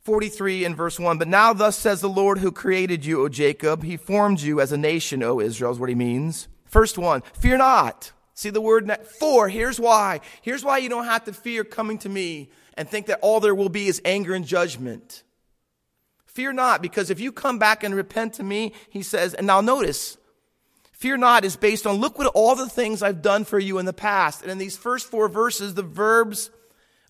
43 0.00 0.64
in 0.64 0.74
verse 0.74 0.98
1. 0.98 1.16
But 1.16 1.28
now, 1.28 1.52
thus 1.52 1.78
says 1.78 2.00
the 2.00 2.08
Lord 2.08 2.38
who 2.38 2.50
created 2.50 3.04
you, 3.04 3.22
O 3.22 3.28
Jacob. 3.28 3.84
He 3.84 3.96
formed 3.96 4.40
you 4.40 4.60
as 4.60 4.72
a 4.72 4.76
nation, 4.76 5.22
O 5.22 5.38
Israel, 5.38 5.70
is 5.70 5.78
what 5.78 5.90
he 5.90 5.94
means. 5.94 6.48
First 6.66 6.98
one, 6.98 7.22
fear 7.38 7.56
not. 7.56 8.10
See 8.34 8.50
the 8.50 8.60
word 8.60 8.90
for. 9.20 9.48
Here's 9.48 9.78
why. 9.78 10.22
Here's 10.40 10.64
why 10.64 10.78
you 10.78 10.88
don't 10.88 11.04
have 11.04 11.22
to 11.26 11.32
fear 11.32 11.62
coming 11.62 11.98
to 11.98 12.08
me 12.08 12.50
and 12.76 12.88
think 12.88 13.06
that 13.06 13.20
all 13.22 13.38
there 13.38 13.54
will 13.54 13.68
be 13.68 13.86
is 13.86 14.02
anger 14.04 14.34
and 14.34 14.44
judgment. 14.44 15.22
Fear 16.26 16.54
not, 16.54 16.82
because 16.82 17.10
if 17.10 17.20
you 17.20 17.30
come 17.30 17.60
back 17.60 17.84
and 17.84 17.94
repent 17.94 18.34
to 18.34 18.42
me, 18.42 18.72
he 18.90 19.02
says, 19.02 19.34
and 19.34 19.46
now 19.46 19.60
notice, 19.60 20.16
fear 20.90 21.16
not 21.16 21.44
is 21.44 21.54
based 21.54 21.86
on 21.86 21.98
look 21.98 22.18
what 22.18 22.26
all 22.34 22.56
the 22.56 22.68
things 22.68 23.04
I've 23.04 23.22
done 23.22 23.44
for 23.44 23.60
you 23.60 23.78
in 23.78 23.86
the 23.86 23.92
past. 23.92 24.42
And 24.42 24.50
in 24.50 24.58
these 24.58 24.76
first 24.76 25.08
four 25.08 25.28
verses, 25.28 25.74
the 25.74 25.84
verbs 25.84 26.50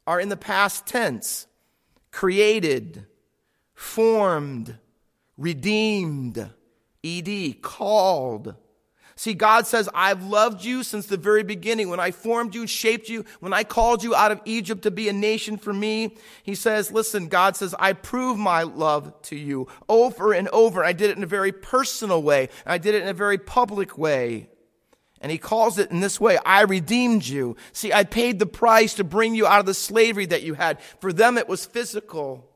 are 0.07 0.21
in 0.21 0.29
the 0.29 0.37
past 0.37 0.87
tense 0.87 1.47
created, 2.11 3.07
formed, 3.75 4.77
redeemed, 5.37 6.51
ed, 7.05 7.63
called. 7.63 8.55
See, 9.15 9.35
God 9.35 9.67
says, 9.67 9.89
I've 9.95 10.25
loved 10.25 10.65
you 10.65 10.83
since 10.83 11.07
the 11.07 11.17
very 11.17 11.43
beginning. 11.43 11.89
When 11.89 12.01
I 12.01 12.11
formed 12.11 12.55
you, 12.55 12.67
shaped 12.67 13.09
you, 13.09 13.25
when 13.41 13.53
I 13.53 13.63
called 13.63 14.03
you 14.03 14.15
out 14.15 14.33
of 14.33 14.41
Egypt 14.45 14.83
to 14.83 14.91
be 14.91 15.09
a 15.09 15.13
nation 15.13 15.59
for 15.59 15.73
me, 15.73 16.17
He 16.43 16.55
says, 16.55 16.91
listen, 16.91 17.29
God 17.29 17.57
says, 17.57 17.75
I 17.79 17.93
prove 17.93 18.39
my 18.39 18.63
love 18.63 19.21
to 19.23 19.37
you 19.37 19.69
over 19.89 20.33
and 20.33 20.49
over. 20.49 20.85
I 20.85 20.93
did 20.93 21.11
it 21.11 21.17
in 21.17 21.23
a 21.23 21.27
very 21.27 21.53
personal 21.53 22.23
way. 22.23 22.49
I 22.67 22.79
did 22.79 22.95
it 22.95 23.03
in 23.03 23.09
a 23.09 23.15
very 23.15 23.39
public 23.39 23.97
way. 23.97 24.49
And 25.23 25.33
he 25.33 25.39
calls 25.39 25.79
it 25.79 25.91
in 25.91 26.01
this 26.01 26.21
way 26.21 26.39
I 26.45 26.63
redeemed 26.63 27.25
you. 27.25 27.57
See, 27.73 27.93
I 27.93 28.05
paid 28.05 28.39
the 28.39 28.47
price 28.47 28.95
to 28.95 29.05
bring 29.05 29.35
you 29.35 29.47
out 29.47 29.61
of 29.61 29.67
the 29.67 29.75
slavery 29.75 30.27
that 30.27 30.43
you 30.43 30.55
had. 30.55 30.83
For 31.01 31.13
them, 31.13 31.39
it 31.39 31.49
was 31.49 31.65
physical 31.65 32.52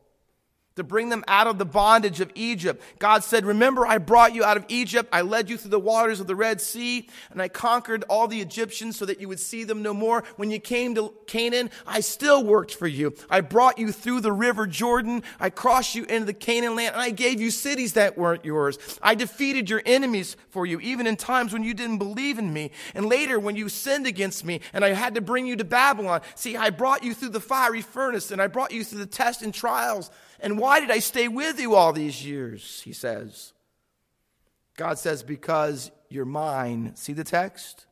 to 0.76 0.85
bring 0.85 1.09
them 1.09 1.25
out 1.26 1.47
of 1.47 1.59
the 1.59 1.64
bondage 1.64 2.21
of 2.21 2.30
Egypt. 2.35 2.83
God 2.99 3.25
said, 3.25 3.45
Remember, 3.45 3.87
I 3.87 3.99
brought 3.99 4.35
you 4.35 4.45
out 4.45 4.56
of 4.56 4.64
Egypt. 4.68 5.09
I 5.11 5.23
led 5.23 5.50
you 5.50 5.56
through 5.56 5.71
the 5.71 5.80
waters 5.80 6.21
of 6.21 6.26
the 6.26 6.37
Red 6.37 6.61
Sea, 6.61 7.09
and 7.30 7.40
I 7.40 7.49
conquered 7.49 8.04
all 8.09 8.28
the 8.28 8.40
Egyptians 8.40 8.97
so 8.97 9.06
that 9.06 9.21
you 9.21 9.28
would 9.28 9.40
see 9.40 9.64
them 9.64 9.83
no 9.83 9.95
more. 9.95 10.23
When 10.37 10.50
you 10.50 10.61
came 10.61 10.95
to 10.95 11.14
Canaan, 11.26 11.71
I 11.87 12.00
still 12.00 12.45
worked 12.45 12.75
for 12.75 12.87
you. 12.87 13.14
I 13.30 13.40
brought 13.40 13.78
you 13.78 13.90
through 13.90 14.21
the 14.21 14.33
river 14.33 14.66
Jordan. 14.66 15.23
I 15.40 15.50
crossed 15.50 15.95
you 15.95 16.04
into 16.04 16.26
the 16.26 16.35
Canaan 16.35 16.76
land, 16.76 16.92
and 16.95 17.02
I 17.02 17.11
gave 17.11 17.40
you 17.40 17.50
cities 17.50 17.95
that 17.95 18.18
weren't 18.18 18.45
yours. 18.45 18.78
I 19.02 19.14
defeated 19.14 19.71
your 19.71 19.83
enemies 19.87 20.37
for 20.50 20.66
you, 20.66 20.78
even 20.80 21.06
in 21.06 21.16
times 21.16 21.54
when 21.54 21.64
you 21.64 21.73
didn't 21.73 21.99
believe 21.99 22.38
in 22.38 22.52
me. 22.52 22.71
And 22.95 23.06
later, 23.06 23.40
when 23.40 23.56
you 23.56 23.71
sinned 23.71 24.06
against 24.06 24.45
me, 24.45 24.61
and 24.75 24.85
I 24.85 24.90
had 24.90 25.14
to 25.14 25.23
bring 25.23 25.47
you 25.47 25.56
to 25.56 25.64
Babylon, 25.64 26.21
see, 26.35 26.54
I 26.56 26.68
brought 26.68 27.02
you 27.02 27.14
through 27.14 27.30
the 27.30 27.40
fiery 27.40 27.80
furnace, 27.80 28.30
and 28.30 28.42
I 28.42 28.47
brought 28.47 28.73
you 28.73 28.85
through 28.85 28.99
the 28.99 29.06
tests 29.06 29.42
and 29.42 29.54
trials 29.54 30.11
and 30.40 30.59
why 30.59 30.81
did 30.81 30.90
I 30.90 30.99
stay 30.99 31.28
with 31.28 31.59
you 31.59 31.75
all 31.75 31.93
these 31.93 32.25
years? 32.25 32.83
He 32.85 32.93
says. 32.93 33.52
God 34.76 34.99
says, 34.99 35.23
Because 35.23 35.90
you're 36.09 36.25
mine. 36.25 36.93
See 36.95 37.12
the 37.12 37.25
text? 37.25 37.87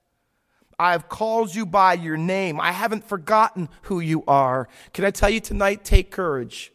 I 0.78 0.92
have 0.92 1.08
called 1.08 1.54
you 1.54 1.66
by 1.66 1.94
your 1.94 2.16
name. 2.16 2.60
I 2.60 2.72
haven't 2.72 3.08
forgotten 3.08 3.68
who 3.82 4.00
you 4.00 4.24
are. 4.26 4.68
Can 4.92 5.04
I 5.04 5.10
tell 5.10 5.30
you 5.30 5.40
tonight? 5.40 5.84
Take 5.84 6.10
courage. 6.10 6.72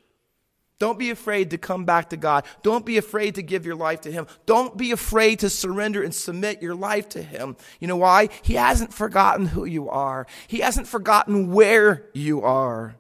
Don't 0.79 0.97
be 0.97 1.09
afraid 1.09 1.49
to 1.49 1.57
come 1.57 1.83
back 1.83 2.09
to 2.11 2.17
God. 2.17 2.45
Don't 2.63 2.85
be 2.85 2.97
afraid 2.97 3.35
to 3.35 3.43
give 3.43 3.65
your 3.65 3.75
life 3.75 4.01
to 4.01 4.11
Him. 4.11 4.27
Don't 4.45 4.77
be 4.77 4.91
afraid 4.91 5.39
to 5.39 5.49
surrender 5.49 6.01
and 6.01 6.15
submit 6.15 6.61
your 6.61 6.73
life 6.73 7.09
to 7.09 7.21
Him. 7.21 7.57
You 7.81 7.89
know 7.89 7.97
why? 7.97 8.29
He 8.41 8.53
hasn't 8.53 8.93
forgotten 8.93 9.47
who 9.47 9.65
you 9.65 9.89
are, 9.89 10.25
He 10.47 10.59
hasn't 10.59 10.87
forgotten 10.87 11.51
where 11.51 12.05
you 12.13 12.41
are. 12.41 12.95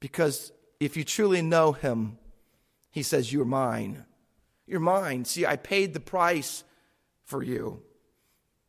Because 0.00 0.50
if 0.84 0.96
you 0.96 1.04
truly 1.04 1.42
know 1.42 1.72
him, 1.72 2.18
he 2.90 3.02
says, 3.02 3.32
You're 3.32 3.44
mine. 3.44 4.04
You're 4.66 4.80
mine. 4.80 5.24
See, 5.24 5.44
I 5.44 5.56
paid 5.56 5.92
the 5.92 6.00
price 6.00 6.64
for 7.24 7.42
you. 7.42 7.82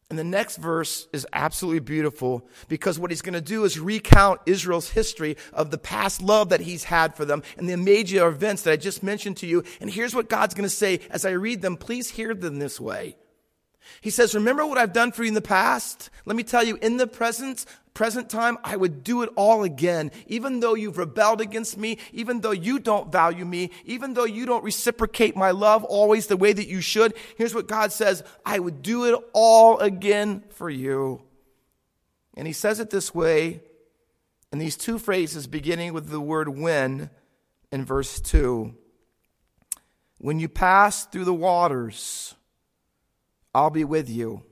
And 0.09 0.19
the 0.19 0.23
next 0.23 0.57
verse 0.57 1.07
is 1.11 1.25
absolutely 1.33 1.79
beautiful 1.79 2.47
because 2.67 2.99
what 2.99 3.09
he's 3.09 3.21
going 3.23 3.33
to 3.33 3.41
do 3.41 3.63
is 3.63 3.79
recount 3.79 4.41
Israel's 4.45 4.91
history 4.91 5.37
of 5.51 5.71
the 5.71 5.77
past 5.77 6.21
love 6.21 6.49
that 6.49 6.59
he's 6.59 6.83
had 6.83 7.15
for 7.15 7.25
them 7.25 7.41
and 7.57 7.67
the 7.67 7.77
major 7.77 8.27
events 8.27 8.61
that 8.63 8.73
I 8.73 8.75
just 8.75 9.01
mentioned 9.01 9.37
to 9.37 9.47
you. 9.47 9.63
And 9.81 9.89
here's 9.89 10.13
what 10.13 10.29
God's 10.29 10.53
going 10.53 10.69
to 10.69 10.75
say 10.75 10.99
as 11.09 11.25
I 11.25 11.31
read 11.31 11.61
them. 11.61 11.77
Please 11.77 12.11
hear 12.11 12.35
them 12.35 12.59
this 12.59 12.79
way. 12.79 13.15
He 14.01 14.09
says, 14.09 14.35
Remember 14.35 14.65
what 14.65 14.77
I've 14.77 14.93
done 14.93 15.11
for 15.11 15.23
you 15.23 15.29
in 15.29 15.33
the 15.33 15.41
past? 15.41 16.09
Let 16.25 16.35
me 16.35 16.43
tell 16.43 16.63
you, 16.63 16.77
in 16.81 16.97
the 16.97 17.07
present, 17.07 17.65
present 17.93 18.29
time, 18.29 18.57
I 18.63 18.75
would 18.75 19.03
do 19.03 19.21
it 19.21 19.29
all 19.35 19.63
again. 19.63 20.11
Even 20.27 20.59
though 20.59 20.73
you've 20.73 20.97
rebelled 20.97 21.41
against 21.41 21.77
me, 21.77 21.97
even 22.11 22.41
though 22.41 22.51
you 22.51 22.79
don't 22.79 23.11
value 23.11 23.45
me, 23.45 23.71
even 23.85 24.13
though 24.13 24.25
you 24.25 24.45
don't 24.45 24.63
reciprocate 24.63 25.35
my 25.35 25.51
love 25.51 25.83
always 25.83 26.27
the 26.27 26.37
way 26.37 26.53
that 26.53 26.67
you 26.67 26.81
should, 26.81 27.13
here's 27.37 27.55
what 27.55 27.67
God 27.67 27.91
says 27.91 28.23
I 28.45 28.59
would 28.59 28.81
do 28.81 29.05
it 29.05 29.19
all 29.33 29.79
again 29.79 30.43
for 30.49 30.69
you. 30.69 31.21
And 32.35 32.47
he 32.47 32.53
says 32.53 32.79
it 32.79 32.89
this 32.89 33.13
way 33.13 33.61
in 34.51 34.59
these 34.59 34.77
two 34.77 34.99
phrases, 34.99 35.47
beginning 35.47 35.93
with 35.93 36.09
the 36.09 36.21
word 36.21 36.49
when 36.49 37.09
in 37.71 37.85
verse 37.85 38.19
2. 38.21 38.75
When 40.19 40.39
you 40.39 40.47
pass 40.47 41.05
through 41.05 41.25
the 41.25 41.33
waters, 41.33 42.35
I'll 43.53 43.69
be 43.69 43.83
with 43.83 44.09
you. 44.09 44.43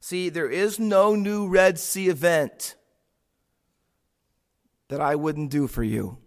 See, 0.00 0.28
there 0.28 0.48
is 0.48 0.78
no 0.78 1.14
new 1.14 1.48
Red 1.48 1.78
Sea 1.78 2.08
event 2.08 2.74
that 4.88 5.00
I 5.00 5.14
wouldn't 5.14 5.50
do 5.50 5.66
for 5.66 5.82
you. 5.82 6.18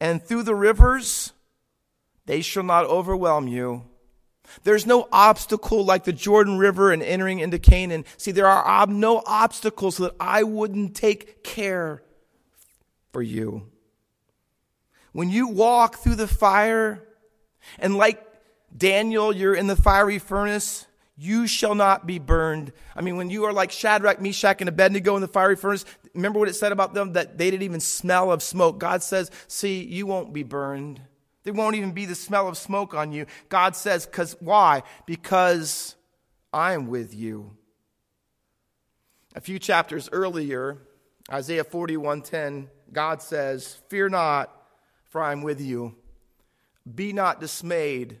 And 0.00 0.22
through 0.22 0.44
the 0.44 0.54
rivers, 0.54 1.32
they 2.26 2.40
shall 2.40 2.62
not 2.62 2.86
overwhelm 2.86 3.48
you. 3.48 3.84
There's 4.62 4.86
no 4.86 5.08
obstacle 5.10 5.84
like 5.84 6.04
the 6.04 6.12
Jordan 6.12 6.58
River 6.58 6.92
and 6.92 7.02
entering 7.02 7.38
into 7.38 7.58
Canaan. 7.58 8.04
See, 8.16 8.30
there 8.30 8.46
are 8.46 8.86
no 8.86 9.22
obstacles 9.26 9.96
that 9.96 10.14
I 10.20 10.42
wouldn't 10.42 10.94
take 10.94 11.42
care 11.42 12.02
for 13.12 13.22
you. 13.22 13.70
When 15.12 15.30
you 15.30 15.48
walk 15.48 15.96
through 15.96 16.16
the 16.16 16.28
fire, 16.28 17.02
and 17.78 17.96
like 17.96 18.22
Daniel, 18.76 19.34
you're 19.34 19.54
in 19.54 19.66
the 19.66 19.76
fiery 19.76 20.18
furnace. 20.18 20.86
You 21.16 21.46
shall 21.46 21.76
not 21.76 22.06
be 22.06 22.18
burned. 22.18 22.72
I 22.96 23.00
mean, 23.00 23.16
when 23.16 23.30
you 23.30 23.44
are 23.44 23.52
like 23.52 23.70
Shadrach, 23.70 24.20
Meshach, 24.20 24.60
and 24.60 24.68
Abednego 24.68 25.14
in 25.14 25.22
the 25.22 25.28
fiery 25.28 25.54
furnace, 25.54 25.84
remember 26.12 26.40
what 26.40 26.48
it 26.48 26.54
said 26.54 26.72
about 26.72 26.92
them? 26.92 27.12
That 27.12 27.38
they 27.38 27.50
didn't 27.50 27.62
even 27.62 27.80
smell 27.80 28.32
of 28.32 28.42
smoke. 28.42 28.78
God 28.78 29.02
says, 29.02 29.30
see, 29.46 29.84
you 29.84 30.06
won't 30.06 30.32
be 30.32 30.42
burned. 30.42 31.00
There 31.44 31.52
won't 31.52 31.76
even 31.76 31.92
be 31.92 32.04
the 32.04 32.16
smell 32.16 32.48
of 32.48 32.56
smoke 32.56 32.94
on 32.94 33.12
you. 33.12 33.26
God 33.48 33.76
says, 33.76 34.06
because 34.06 34.34
why? 34.40 34.82
Because 35.06 35.94
I'm 36.52 36.88
with 36.88 37.14
you. 37.14 37.56
A 39.36 39.40
few 39.40 39.58
chapters 39.58 40.08
earlier, 40.12 40.78
Isaiah 41.30 41.64
41:10, 41.64 42.68
God 42.92 43.20
says, 43.20 43.80
"Fear 43.88 44.10
not, 44.10 44.50
for 45.08 45.20
I 45.20 45.32
am 45.32 45.42
with 45.42 45.60
you. 45.60 45.96
Be 46.94 47.12
not 47.12 47.40
dismayed, 47.40 48.18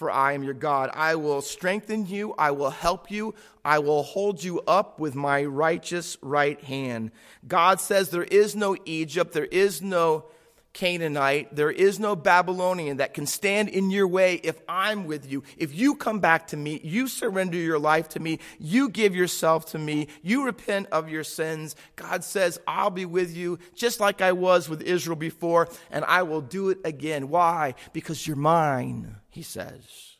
for 0.00 0.10
I 0.10 0.32
am 0.32 0.42
your 0.42 0.54
God. 0.54 0.88
I 0.94 1.14
will 1.14 1.42
strengthen 1.42 2.06
you, 2.06 2.34
I 2.38 2.52
will 2.52 2.70
help 2.70 3.10
you, 3.10 3.34
I 3.62 3.80
will 3.80 4.02
hold 4.02 4.42
you 4.42 4.62
up 4.66 4.98
with 4.98 5.14
my 5.14 5.44
righteous 5.44 6.16
right 6.22 6.58
hand." 6.64 7.10
God 7.46 7.82
says 7.82 8.08
there 8.08 8.22
is 8.22 8.56
no 8.56 8.78
Egypt, 8.86 9.34
there 9.34 9.44
is 9.44 9.82
no 9.82 10.24
Canaanite, 10.72 11.54
there 11.54 11.70
is 11.70 11.98
no 11.98 12.14
Babylonian 12.14 12.98
that 12.98 13.12
can 13.12 13.26
stand 13.26 13.68
in 13.68 13.90
your 13.90 14.06
way 14.06 14.34
if 14.36 14.60
I'm 14.68 15.04
with 15.04 15.30
you. 15.30 15.42
If 15.56 15.74
you 15.74 15.96
come 15.96 16.20
back 16.20 16.46
to 16.48 16.56
me, 16.56 16.80
you 16.84 17.08
surrender 17.08 17.56
your 17.56 17.78
life 17.78 18.08
to 18.10 18.20
me, 18.20 18.38
you 18.58 18.88
give 18.88 19.14
yourself 19.14 19.66
to 19.72 19.78
me, 19.78 20.06
you 20.22 20.44
repent 20.44 20.86
of 20.92 21.08
your 21.08 21.24
sins, 21.24 21.74
God 21.96 22.22
says, 22.22 22.60
I'll 22.68 22.90
be 22.90 23.04
with 23.04 23.36
you 23.36 23.58
just 23.74 23.98
like 23.98 24.20
I 24.20 24.30
was 24.32 24.68
with 24.68 24.82
Israel 24.82 25.16
before, 25.16 25.68
and 25.90 26.04
I 26.04 26.22
will 26.22 26.40
do 26.40 26.70
it 26.70 26.78
again. 26.84 27.28
Why? 27.28 27.74
Because 27.92 28.26
you're 28.26 28.36
mine, 28.36 29.16
he 29.28 29.42
says. 29.42 30.18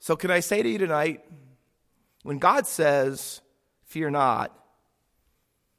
So, 0.00 0.16
can 0.16 0.32
I 0.32 0.40
say 0.40 0.60
to 0.60 0.68
you 0.68 0.78
tonight, 0.78 1.24
when 2.24 2.38
God 2.38 2.66
says, 2.66 3.40
Fear 3.84 4.10
not, 4.10 4.58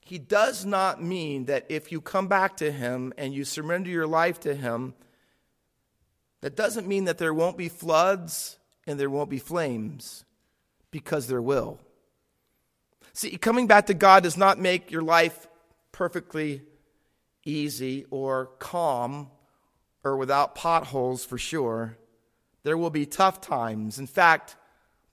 he 0.06 0.20
does 0.20 0.66
not 0.66 1.02
mean 1.02 1.46
that 1.46 1.66
if 1.70 1.92
you 1.92 2.02
come 2.02 2.28
back 2.28 2.58
to 2.58 2.72
Him 2.72 3.14
and 3.18 3.34
you 3.34 3.46
surrender 3.46 3.90
your 3.90 4.08
life 4.08 4.40
to 4.42 4.54
Him, 4.54 4.94
that 6.42 6.56
doesn't 6.56 6.88
mean 6.88 7.06
that 7.06 7.18
there 7.18 7.34
won't 7.34 7.58
be 7.58 7.70
floods 7.70 8.58
and 8.86 9.00
there 9.00 9.10
won't 9.10 9.30
be 9.30 9.40
flames, 9.40 10.26
because 10.92 11.28
there 11.28 11.42
will. 11.42 11.80
See, 13.14 13.38
coming 13.38 13.66
back 13.66 13.86
to 13.86 13.94
God 13.94 14.24
does 14.24 14.36
not 14.36 14.60
make 14.60 14.92
your 14.92 15.04
life 15.04 15.48
perfectly 15.94 16.64
easy 17.46 18.06
or 18.10 18.48
calm 18.60 19.30
or 20.04 20.18
without 20.18 20.54
potholes 20.54 21.24
for 21.24 21.38
sure. 21.38 21.98
There 22.64 22.78
will 22.78 22.90
be 22.90 23.06
tough 23.06 23.40
times. 23.40 24.00
In 24.00 24.08
fact, 24.08 24.58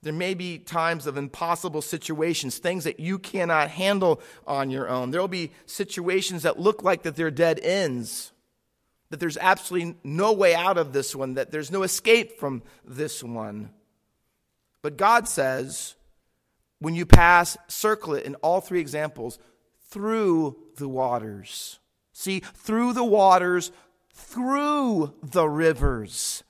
there 0.03 0.13
may 0.13 0.33
be 0.33 0.57
times 0.57 1.05
of 1.05 1.15
impossible 1.15 1.81
situations, 1.81 2.57
things 2.57 2.85
that 2.85 2.99
you 2.99 3.19
cannot 3.19 3.69
handle 3.69 4.19
on 4.47 4.71
your 4.71 4.89
own. 4.89 5.11
There 5.11 5.21
will 5.21 5.27
be 5.27 5.51
situations 5.65 6.43
that 6.43 6.59
look 6.59 6.83
like 6.83 7.03
that 7.03 7.15
they're 7.15 7.29
dead 7.29 7.59
ends, 7.61 8.31
that 9.11 9.19
there's 9.19 9.37
absolutely 9.37 9.95
no 10.03 10.33
way 10.33 10.55
out 10.55 10.77
of 10.77 10.91
this 10.91 11.15
one, 11.15 11.35
that 11.35 11.51
there's 11.51 11.71
no 11.71 11.83
escape 11.83 12.39
from 12.39 12.63
this 12.83 13.23
one. 13.23 13.69
But 14.81 14.97
God 14.97 15.27
says, 15.27 15.95
when 16.79 16.95
you 16.95 17.05
pass, 17.05 17.55
circle 17.67 18.15
it 18.15 18.25
in 18.25 18.33
all 18.35 18.59
three 18.59 18.79
examples, 18.79 19.37
through 19.89 20.57
the 20.77 20.89
waters. 20.89 21.79
See, 22.11 22.39
through 22.39 22.93
the 22.93 23.03
waters, 23.03 23.71
through 24.13 25.13
the 25.21 25.47
rivers, 25.47 26.43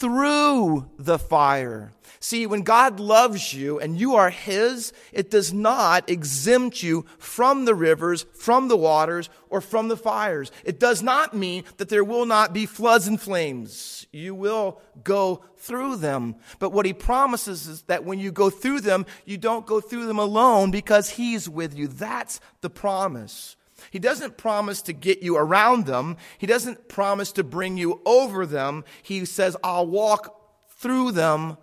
through 0.00 0.90
the 0.98 1.18
fire. 1.18 1.92
See, 2.20 2.46
when 2.46 2.62
God 2.62 2.98
loves 2.98 3.54
you 3.54 3.78
and 3.78 4.00
you 4.00 4.14
are 4.14 4.30
His, 4.30 4.92
it 5.12 5.30
does 5.30 5.52
not 5.52 6.08
exempt 6.08 6.82
you 6.82 7.04
from 7.18 7.66
the 7.66 7.74
rivers, 7.74 8.24
from 8.34 8.68
the 8.68 8.76
waters, 8.76 9.28
or 9.50 9.60
from 9.60 9.88
the 9.88 9.96
fires. 9.96 10.50
It 10.64 10.80
does 10.80 11.02
not 11.02 11.34
mean 11.34 11.64
that 11.76 11.90
there 11.90 12.04
will 12.04 12.26
not 12.26 12.52
be 12.52 12.66
floods 12.66 13.06
and 13.06 13.20
flames. 13.20 14.06
You 14.10 14.34
will 14.34 14.80
go 15.04 15.44
through 15.58 15.96
them. 15.96 16.36
But 16.58 16.72
what 16.72 16.86
He 16.86 16.92
promises 16.92 17.66
is 17.66 17.82
that 17.82 18.04
when 18.04 18.18
you 18.18 18.32
go 18.32 18.50
through 18.50 18.80
them, 18.80 19.06
you 19.26 19.38
don't 19.38 19.66
go 19.66 19.80
through 19.80 20.06
them 20.06 20.18
alone 20.18 20.70
because 20.70 21.10
He's 21.10 21.48
with 21.48 21.76
you. 21.76 21.88
That's 21.88 22.40
the 22.62 22.70
promise. 22.70 23.56
He 23.90 23.98
doesn't 23.98 24.36
promise 24.36 24.82
to 24.82 24.92
get 24.92 25.22
you 25.22 25.36
around 25.36 25.86
them. 25.86 26.16
He 26.38 26.46
doesn't 26.46 26.88
promise 26.88 27.32
to 27.32 27.44
bring 27.44 27.76
you 27.76 28.00
over 28.04 28.46
them. 28.46 28.84
He 29.02 29.24
says, 29.24 29.56
I'll 29.62 29.86
walk 29.86 30.68
through 30.78 31.12
them 31.12 31.56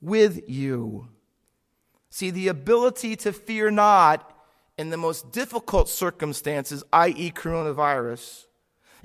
with 0.00 0.48
you. 0.48 1.08
See, 2.10 2.30
the 2.30 2.48
ability 2.48 3.16
to 3.16 3.32
fear 3.32 3.70
not 3.70 4.34
in 4.76 4.90
the 4.90 4.96
most 4.96 5.32
difficult 5.32 5.88
circumstances, 5.88 6.84
i.e., 6.92 7.30
coronavirus, 7.32 8.46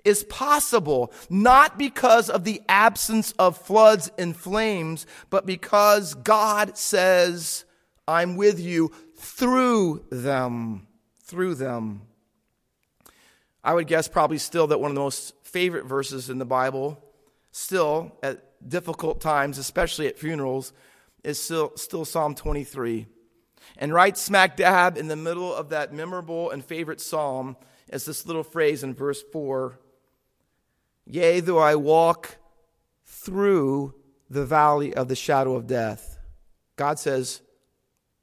is 0.05 0.23
possible 0.25 1.11
not 1.29 1.77
because 1.77 2.29
of 2.29 2.43
the 2.43 2.61
absence 2.67 3.31
of 3.33 3.57
floods 3.57 4.11
and 4.17 4.35
flames, 4.35 5.05
but 5.29 5.45
because 5.45 6.13
God 6.13 6.77
says, 6.77 7.65
I'm 8.07 8.35
with 8.35 8.59
you 8.59 8.91
through 9.15 10.05
them. 10.11 10.87
Through 11.23 11.55
them. 11.55 12.01
I 13.63 13.73
would 13.73 13.87
guess 13.87 14.07
probably 14.07 14.37
still 14.37 14.67
that 14.67 14.79
one 14.79 14.91
of 14.91 14.95
the 14.95 15.01
most 15.01 15.33
favorite 15.43 15.85
verses 15.85 16.29
in 16.29 16.37
the 16.37 16.45
Bible, 16.45 17.01
still 17.51 18.17
at 18.21 18.43
difficult 18.67 19.21
times, 19.21 19.57
especially 19.57 20.07
at 20.07 20.17
funerals, 20.17 20.73
is 21.23 21.39
still, 21.39 21.71
still 21.75 22.03
Psalm 22.03 22.35
23. 22.35 23.07
And 23.77 23.93
right 23.93 24.17
smack 24.17 24.57
dab 24.57 24.97
in 24.97 25.07
the 25.07 25.15
middle 25.15 25.53
of 25.53 25.69
that 25.69 25.93
memorable 25.93 26.51
and 26.51 26.63
favorite 26.63 26.99
psalm 26.99 27.55
is 27.89 28.05
this 28.05 28.25
little 28.25 28.43
phrase 28.43 28.83
in 28.83 28.93
verse 28.93 29.23
4 29.31 29.79
Yea, 31.05 31.41
though 31.41 31.59
I 31.59 31.75
walk 31.75 32.37
through 33.05 33.93
the 34.29 34.45
valley 34.45 34.93
of 34.93 35.09
the 35.09 35.15
shadow 35.15 35.55
of 35.55 35.67
death, 35.67 36.17
God 36.77 36.97
says, 36.97 37.41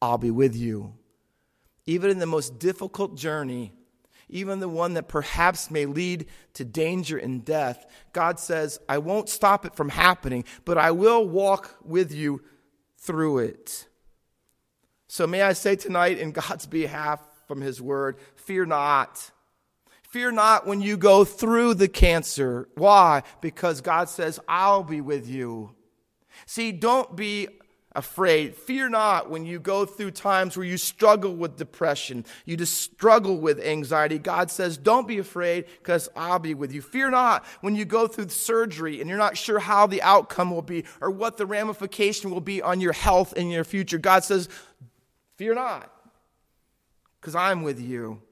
I'll 0.00 0.18
be 0.18 0.30
with 0.30 0.56
you. 0.56 0.94
Even 1.86 2.10
in 2.10 2.18
the 2.18 2.26
most 2.26 2.58
difficult 2.58 3.16
journey, 3.16 3.72
even 4.30 4.60
the 4.60 4.68
one 4.68 4.94
that 4.94 5.08
perhaps 5.08 5.70
may 5.70 5.86
lead 5.86 6.26
to 6.54 6.64
danger 6.64 7.18
and 7.18 7.44
death, 7.44 7.86
God 8.12 8.38
says, 8.38 8.80
I 8.88 8.98
won't 8.98 9.28
stop 9.28 9.66
it 9.66 9.74
from 9.74 9.90
happening, 9.90 10.44
but 10.64 10.78
I 10.78 10.90
will 10.92 11.26
walk 11.26 11.76
with 11.84 12.12
you 12.12 12.42
through 12.96 13.38
it. 13.38 13.88
So 15.08 15.26
may 15.26 15.42
I 15.42 15.52
say 15.52 15.76
tonight, 15.76 16.18
in 16.18 16.32
God's 16.32 16.66
behalf 16.66 17.20
from 17.48 17.60
His 17.60 17.82
Word, 17.82 18.18
fear 18.36 18.64
not. 18.64 19.30
Fear 20.02 20.32
not 20.32 20.66
when 20.66 20.80
you 20.80 20.96
go 20.96 21.24
through 21.24 21.74
the 21.74 21.88
cancer. 21.88 22.68
Why? 22.74 23.22
Because 23.40 23.80
God 23.80 24.08
says, 24.08 24.40
I'll 24.48 24.82
be 24.82 25.00
with 25.00 25.28
you. 25.28 25.74
See, 26.46 26.72
don't 26.72 27.14
be 27.14 27.48
afraid. 27.92 28.54
Fear 28.54 28.90
not 28.90 29.30
when 29.30 29.44
you 29.44 29.58
go 29.58 29.84
through 29.84 30.12
times 30.12 30.56
where 30.56 30.66
you 30.66 30.76
struggle 30.76 31.34
with 31.34 31.56
depression, 31.56 32.24
you 32.44 32.56
just 32.56 32.78
struggle 32.78 33.38
with 33.38 33.60
anxiety. 33.60 34.18
God 34.18 34.50
says, 34.50 34.76
Don't 34.76 35.08
be 35.08 35.18
afraid 35.18 35.66
because 35.78 36.08
I'll 36.14 36.38
be 36.38 36.54
with 36.54 36.72
you. 36.72 36.82
Fear 36.82 37.10
not 37.10 37.44
when 37.60 37.74
you 37.74 37.84
go 37.84 38.06
through 38.06 38.28
surgery 38.28 39.00
and 39.00 39.08
you're 39.08 39.18
not 39.18 39.36
sure 39.36 39.58
how 39.58 39.86
the 39.86 40.02
outcome 40.02 40.50
will 40.50 40.62
be 40.62 40.84
or 41.00 41.10
what 41.10 41.36
the 41.36 41.46
ramification 41.46 42.30
will 42.30 42.40
be 42.40 42.62
on 42.62 42.80
your 42.80 42.92
health 42.92 43.34
and 43.36 43.50
your 43.50 43.64
future. 43.64 43.98
God 43.98 44.24
says, 44.24 44.48
Fear 45.36 45.54
not 45.54 45.90
because 47.20 47.34
I'm 47.34 47.62
with 47.62 47.80
you. 47.80 48.22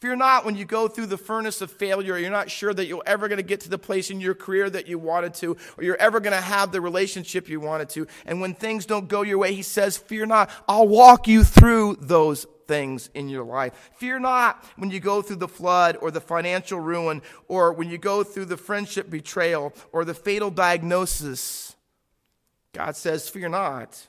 Fear 0.00 0.16
not 0.16 0.46
when 0.46 0.56
you 0.56 0.64
go 0.64 0.88
through 0.88 1.06
the 1.06 1.18
furnace 1.18 1.60
of 1.60 1.70
failure. 1.70 2.16
You're 2.16 2.30
not 2.30 2.50
sure 2.50 2.72
that 2.72 2.86
you're 2.86 3.02
ever 3.04 3.28
going 3.28 3.36
to 3.36 3.42
get 3.42 3.60
to 3.60 3.68
the 3.68 3.78
place 3.78 4.10
in 4.10 4.18
your 4.18 4.34
career 4.34 4.70
that 4.70 4.88
you 4.88 4.98
wanted 4.98 5.34
to, 5.34 5.58
or 5.76 5.84
you're 5.84 5.96
ever 5.96 6.20
going 6.20 6.32
to 6.32 6.40
have 6.40 6.72
the 6.72 6.80
relationship 6.80 7.50
you 7.50 7.60
wanted 7.60 7.90
to. 7.90 8.06
And 8.24 8.40
when 8.40 8.54
things 8.54 8.86
don't 8.86 9.08
go 9.08 9.20
your 9.20 9.36
way, 9.36 9.52
he 9.52 9.60
says, 9.60 9.98
Fear 9.98 10.26
not. 10.26 10.50
I'll 10.66 10.88
walk 10.88 11.28
you 11.28 11.44
through 11.44 11.98
those 12.00 12.46
things 12.66 13.10
in 13.12 13.28
your 13.28 13.44
life. 13.44 13.90
Fear 13.96 14.20
not 14.20 14.64
when 14.76 14.90
you 14.90 15.00
go 15.00 15.20
through 15.20 15.36
the 15.36 15.48
flood 15.48 15.98
or 16.00 16.10
the 16.10 16.20
financial 16.20 16.80
ruin, 16.80 17.20
or 17.46 17.74
when 17.74 17.90
you 17.90 17.98
go 17.98 18.24
through 18.24 18.46
the 18.46 18.56
friendship 18.56 19.10
betrayal 19.10 19.74
or 19.92 20.06
the 20.06 20.14
fatal 20.14 20.50
diagnosis. 20.50 21.76
God 22.72 22.96
says, 22.96 23.28
Fear 23.28 23.50
not. 23.50 24.06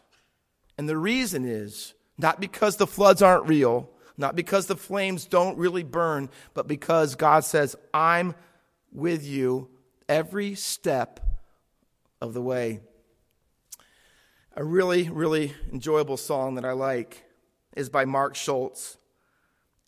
And 0.77 0.87
the 0.87 0.97
reason 0.97 1.43
is 1.43 1.95
not 2.17 2.39
because 2.39 2.77
the 2.77 2.87
floods 2.87 3.21
aren't 3.21 3.49
real 3.49 3.89
not 4.21 4.35
because 4.35 4.67
the 4.67 4.77
flames 4.77 5.25
don't 5.25 5.57
really 5.57 5.83
burn, 5.83 6.29
but 6.53 6.67
because 6.67 7.15
God 7.15 7.43
says, 7.43 7.75
I'm 7.93 8.35
with 8.93 9.25
you 9.25 9.67
every 10.07 10.55
step 10.55 11.19
of 12.21 12.33
the 12.33 12.41
way. 12.41 12.81
A 14.55 14.63
really, 14.63 15.09
really 15.09 15.53
enjoyable 15.73 16.17
song 16.17 16.55
that 16.55 16.65
I 16.65 16.73
like 16.73 17.25
is 17.75 17.89
by 17.89 18.05
Mark 18.05 18.35
Schultz, 18.35 18.97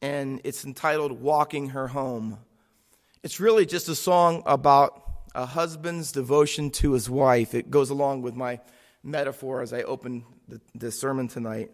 and 0.01 0.41
it's 0.43 0.65
entitled 0.65 1.21
Walking 1.21 1.69
Her 1.69 1.89
Home. 1.89 2.39
It's 3.21 3.39
really 3.39 3.65
just 3.65 3.87
a 3.87 3.95
song 3.95 4.41
about 4.45 5.03
a 5.35 5.45
husband's 5.45 6.11
devotion 6.11 6.71
to 6.71 6.93
his 6.93 7.09
wife. 7.09 7.53
It 7.53 7.69
goes 7.69 7.91
along 7.91 8.23
with 8.23 8.35
my 8.35 8.59
metaphor 9.03 9.61
as 9.61 9.73
I 9.73 9.83
open 9.83 10.25
the, 10.47 10.59
the 10.73 10.91
sermon 10.91 11.27
tonight. 11.27 11.71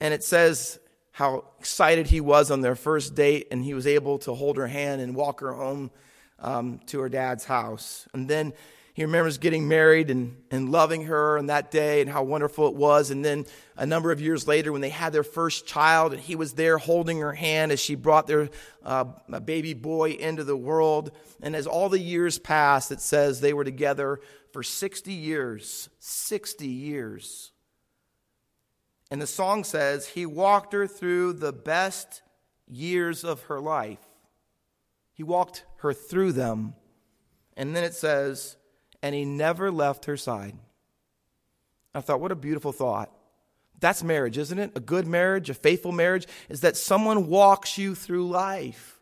And 0.00 0.12
it 0.12 0.22
says, 0.22 0.78
how 1.12 1.44
excited 1.58 2.06
he 2.06 2.20
was 2.20 2.50
on 2.50 2.60
their 2.60 2.76
first 2.76 3.14
date, 3.14 3.48
and 3.50 3.64
he 3.64 3.74
was 3.74 3.86
able 3.86 4.18
to 4.20 4.34
hold 4.34 4.56
her 4.56 4.68
hand 4.68 5.00
and 5.00 5.14
walk 5.14 5.40
her 5.40 5.52
home 5.52 5.90
um, 6.38 6.80
to 6.86 7.00
her 7.00 7.08
dad's 7.08 7.44
house. 7.44 8.06
And 8.12 8.28
then 8.28 8.52
he 8.98 9.04
remembers 9.04 9.38
getting 9.38 9.68
married 9.68 10.10
and, 10.10 10.36
and 10.50 10.72
loving 10.72 11.04
her 11.04 11.38
on 11.38 11.46
that 11.46 11.70
day 11.70 12.00
and 12.00 12.10
how 12.10 12.24
wonderful 12.24 12.66
it 12.66 12.74
was. 12.74 13.12
And 13.12 13.24
then 13.24 13.46
a 13.76 13.86
number 13.86 14.10
of 14.10 14.20
years 14.20 14.48
later, 14.48 14.72
when 14.72 14.80
they 14.80 14.88
had 14.88 15.12
their 15.12 15.22
first 15.22 15.68
child, 15.68 16.12
and 16.12 16.20
he 16.20 16.34
was 16.34 16.54
there 16.54 16.78
holding 16.78 17.20
her 17.20 17.32
hand 17.32 17.70
as 17.70 17.78
she 17.78 17.94
brought 17.94 18.26
their 18.26 18.48
uh, 18.84 19.04
baby 19.44 19.72
boy 19.72 20.10
into 20.10 20.42
the 20.42 20.56
world. 20.56 21.12
And 21.40 21.54
as 21.54 21.68
all 21.68 21.88
the 21.88 22.00
years 22.00 22.40
passed, 22.40 22.90
it 22.90 23.00
says 23.00 23.40
they 23.40 23.52
were 23.52 23.62
together 23.62 24.20
for 24.52 24.64
60 24.64 25.12
years. 25.12 25.88
60 26.00 26.66
years. 26.66 27.52
And 29.10 29.22
the 29.22 29.26
song 29.26 29.64
says, 29.64 30.08
He 30.08 30.26
walked 30.26 30.72
her 30.72 30.86
through 30.86 31.34
the 31.34 31.52
best 31.52 32.22
years 32.66 33.24
of 33.24 33.42
her 33.44 33.60
life. 33.60 34.04
He 35.12 35.22
walked 35.22 35.64
her 35.78 35.92
through 35.92 36.32
them. 36.32 36.74
And 37.56 37.74
then 37.74 37.82
it 37.84 37.94
says, 37.94 38.56
and 39.02 39.14
he 39.14 39.24
never 39.24 39.70
left 39.70 40.06
her 40.06 40.16
side. 40.16 40.56
I 41.94 42.00
thought, 42.00 42.20
what 42.20 42.32
a 42.32 42.36
beautiful 42.36 42.72
thought. 42.72 43.10
That's 43.80 44.02
marriage, 44.02 44.38
isn't 44.38 44.58
it? 44.58 44.72
A 44.74 44.80
good 44.80 45.06
marriage, 45.06 45.50
a 45.50 45.54
faithful 45.54 45.92
marriage, 45.92 46.26
is 46.48 46.60
that 46.60 46.76
someone 46.76 47.28
walks 47.28 47.78
you 47.78 47.94
through 47.94 48.28
life, 48.28 48.97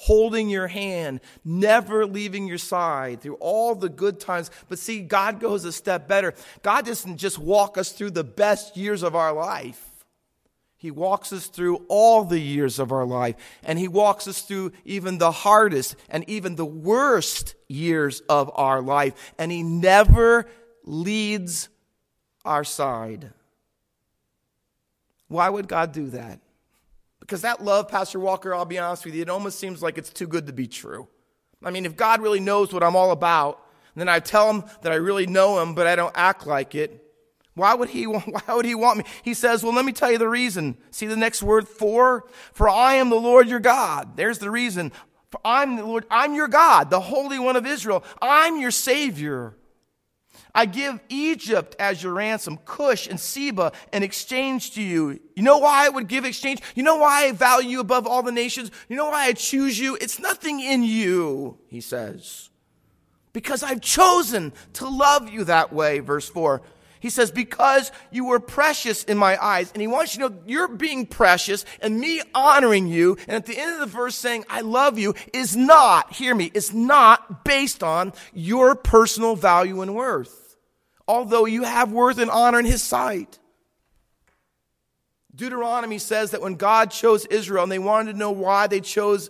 holding 0.00 0.48
your 0.48 0.66
hand, 0.66 1.20
never 1.44 2.06
leaving 2.06 2.46
your 2.46 2.56
side 2.56 3.20
through 3.20 3.34
all 3.34 3.74
the 3.74 3.90
good 3.90 4.18
times. 4.18 4.50
But 4.66 4.78
see, 4.78 5.00
God 5.00 5.40
goes 5.40 5.66
a 5.66 5.72
step 5.72 6.08
better. 6.08 6.32
God 6.62 6.86
doesn't 6.86 7.18
just 7.18 7.38
walk 7.38 7.76
us 7.76 7.92
through 7.92 8.12
the 8.12 8.24
best 8.24 8.78
years 8.78 9.02
of 9.02 9.14
our 9.14 9.34
life. 9.34 9.90
He 10.78 10.90
walks 10.90 11.34
us 11.34 11.48
through 11.48 11.84
all 11.88 12.24
the 12.24 12.38
years 12.38 12.78
of 12.78 12.92
our 12.92 13.04
life, 13.04 13.36
and 13.62 13.78
He 13.78 13.88
walks 13.88 14.26
us 14.26 14.40
through 14.40 14.72
even 14.86 15.18
the 15.18 15.32
hardest 15.32 15.96
and 16.08 16.26
even 16.30 16.56
the 16.56 16.64
worst 16.64 17.54
years 17.68 18.22
of 18.26 18.50
our 18.54 18.80
life, 18.80 19.34
and 19.38 19.52
He 19.52 19.62
never 19.62 20.46
leads 20.82 21.68
our 22.46 22.64
side. 22.64 23.34
Why 25.28 25.50
would 25.50 25.68
God 25.68 25.92
do 25.92 26.08
that? 26.08 26.40
Because 27.30 27.42
that 27.42 27.62
love, 27.62 27.86
Pastor 27.86 28.18
Walker, 28.18 28.52
I'll 28.52 28.64
be 28.64 28.76
honest 28.76 29.04
with 29.04 29.14
you, 29.14 29.22
it 29.22 29.30
almost 29.30 29.60
seems 29.60 29.84
like 29.84 29.98
it's 29.98 30.10
too 30.10 30.26
good 30.26 30.48
to 30.48 30.52
be 30.52 30.66
true. 30.66 31.06
I 31.62 31.70
mean, 31.70 31.86
if 31.86 31.94
God 31.94 32.20
really 32.20 32.40
knows 32.40 32.72
what 32.72 32.82
I'm 32.82 32.96
all 32.96 33.12
about, 33.12 33.64
then 33.94 34.08
I 34.08 34.18
tell 34.18 34.50
him 34.50 34.64
that 34.82 34.90
I 34.90 34.96
really 34.96 35.28
know 35.28 35.62
him, 35.62 35.76
but 35.76 35.86
I 35.86 35.94
don't 35.94 36.12
act 36.16 36.44
like 36.44 36.74
it. 36.74 37.04
Why 37.54 37.72
would 37.74 37.90
he 37.90 38.02
why 38.06 38.42
would 38.48 38.64
he 38.64 38.74
want 38.74 38.98
me? 38.98 39.04
He 39.22 39.34
says, 39.34 39.62
"Well, 39.62 39.72
let 39.72 39.84
me 39.84 39.92
tell 39.92 40.10
you 40.10 40.18
the 40.18 40.28
reason. 40.28 40.76
See 40.90 41.06
the 41.06 41.14
next 41.14 41.40
word 41.40 41.68
for? 41.68 42.24
For 42.52 42.68
I 42.68 42.94
am 42.94 43.10
the 43.10 43.14
Lord 43.14 43.48
your 43.48 43.60
God." 43.60 44.16
There's 44.16 44.40
the 44.40 44.50
reason. 44.50 44.90
For 45.30 45.40
I'm 45.44 45.76
the 45.76 45.84
Lord, 45.84 46.06
I'm 46.10 46.34
your 46.34 46.48
God, 46.48 46.90
the 46.90 46.98
Holy 46.98 47.38
One 47.38 47.54
of 47.54 47.64
Israel. 47.64 48.02
I'm 48.20 48.60
your 48.60 48.72
savior. 48.72 49.54
I 50.54 50.66
give 50.66 51.00
Egypt 51.08 51.76
as 51.78 52.02
your 52.02 52.14
ransom, 52.14 52.58
Cush 52.64 53.06
and 53.06 53.20
Seba 53.20 53.72
in 53.92 54.02
exchange 54.02 54.72
to 54.74 54.82
you. 54.82 55.20
You 55.36 55.42
know 55.42 55.58
why 55.58 55.86
I 55.86 55.88
would 55.88 56.08
give 56.08 56.24
exchange? 56.24 56.60
You 56.74 56.82
know 56.82 56.96
why 56.96 57.26
I 57.26 57.32
value 57.32 57.70
you 57.70 57.80
above 57.80 58.06
all 58.06 58.22
the 58.22 58.32
nations? 58.32 58.70
You 58.88 58.96
know 58.96 59.10
why 59.10 59.26
I 59.26 59.32
choose 59.32 59.78
you? 59.78 59.96
It's 60.00 60.18
nothing 60.18 60.60
in 60.60 60.82
you, 60.82 61.58
he 61.68 61.80
says. 61.80 62.50
Because 63.32 63.62
I've 63.62 63.80
chosen 63.80 64.52
to 64.74 64.88
love 64.88 65.28
you 65.28 65.44
that 65.44 65.72
way, 65.72 66.00
verse 66.00 66.28
4. 66.28 66.62
He 67.00 67.08
says, 67.08 67.30
because 67.30 67.90
you 68.10 68.26
were 68.26 68.40
precious 68.40 69.04
in 69.04 69.16
my 69.16 69.42
eyes. 69.42 69.72
And 69.72 69.80
he 69.80 69.86
wants 69.86 70.14
you 70.14 70.28
to 70.28 70.34
know 70.34 70.40
you're 70.46 70.68
being 70.68 71.06
precious 71.06 71.64
and 71.80 71.98
me 71.98 72.20
honoring 72.34 72.88
you. 72.88 73.16
And 73.26 73.36
at 73.36 73.46
the 73.46 73.58
end 73.58 73.72
of 73.72 73.80
the 73.80 73.86
verse 73.86 74.14
saying, 74.14 74.44
I 74.50 74.60
love 74.60 74.98
you 74.98 75.14
is 75.32 75.56
not, 75.56 76.12
hear 76.12 76.34
me, 76.34 76.50
is 76.52 76.74
not 76.74 77.42
based 77.42 77.82
on 77.82 78.12
your 78.34 78.74
personal 78.74 79.34
value 79.34 79.80
and 79.80 79.94
worth. 79.94 80.39
Although 81.10 81.46
you 81.46 81.64
have 81.64 81.90
worth 81.90 82.18
and 82.18 82.30
honor 82.30 82.60
in 82.60 82.64
his 82.64 82.84
sight. 82.84 83.40
Deuteronomy 85.34 85.98
says 85.98 86.30
that 86.30 86.40
when 86.40 86.54
God 86.54 86.92
chose 86.92 87.26
Israel 87.26 87.64
and 87.64 87.72
they 87.72 87.80
wanted 87.80 88.12
to 88.12 88.18
know 88.18 88.30
why 88.30 88.68
they 88.68 88.80
chose 88.80 89.28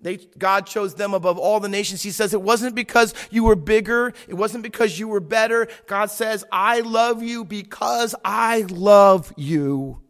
they, 0.00 0.16
God 0.16 0.66
chose 0.66 0.96
them 0.96 1.14
above 1.14 1.38
all 1.38 1.60
the 1.60 1.68
nations. 1.68 2.02
He 2.02 2.10
says 2.10 2.34
it 2.34 2.42
wasn't 2.42 2.74
because 2.74 3.14
you 3.30 3.44
were 3.44 3.54
bigger. 3.54 4.12
It 4.26 4.34
wasn't 4.34 4.64
because 4.64 4.98
you 4.98 5.06
were 5.06 5.20
better. 5.20 5.68
God 5.86 6.10
says, 6.10 6.44
I 6.50 6.80
love 6.80 7.22
you 7.22 7.44
because 7.44 8.16
I 8.24 8.62
love 8.62 9.32
you. 9.36 10.02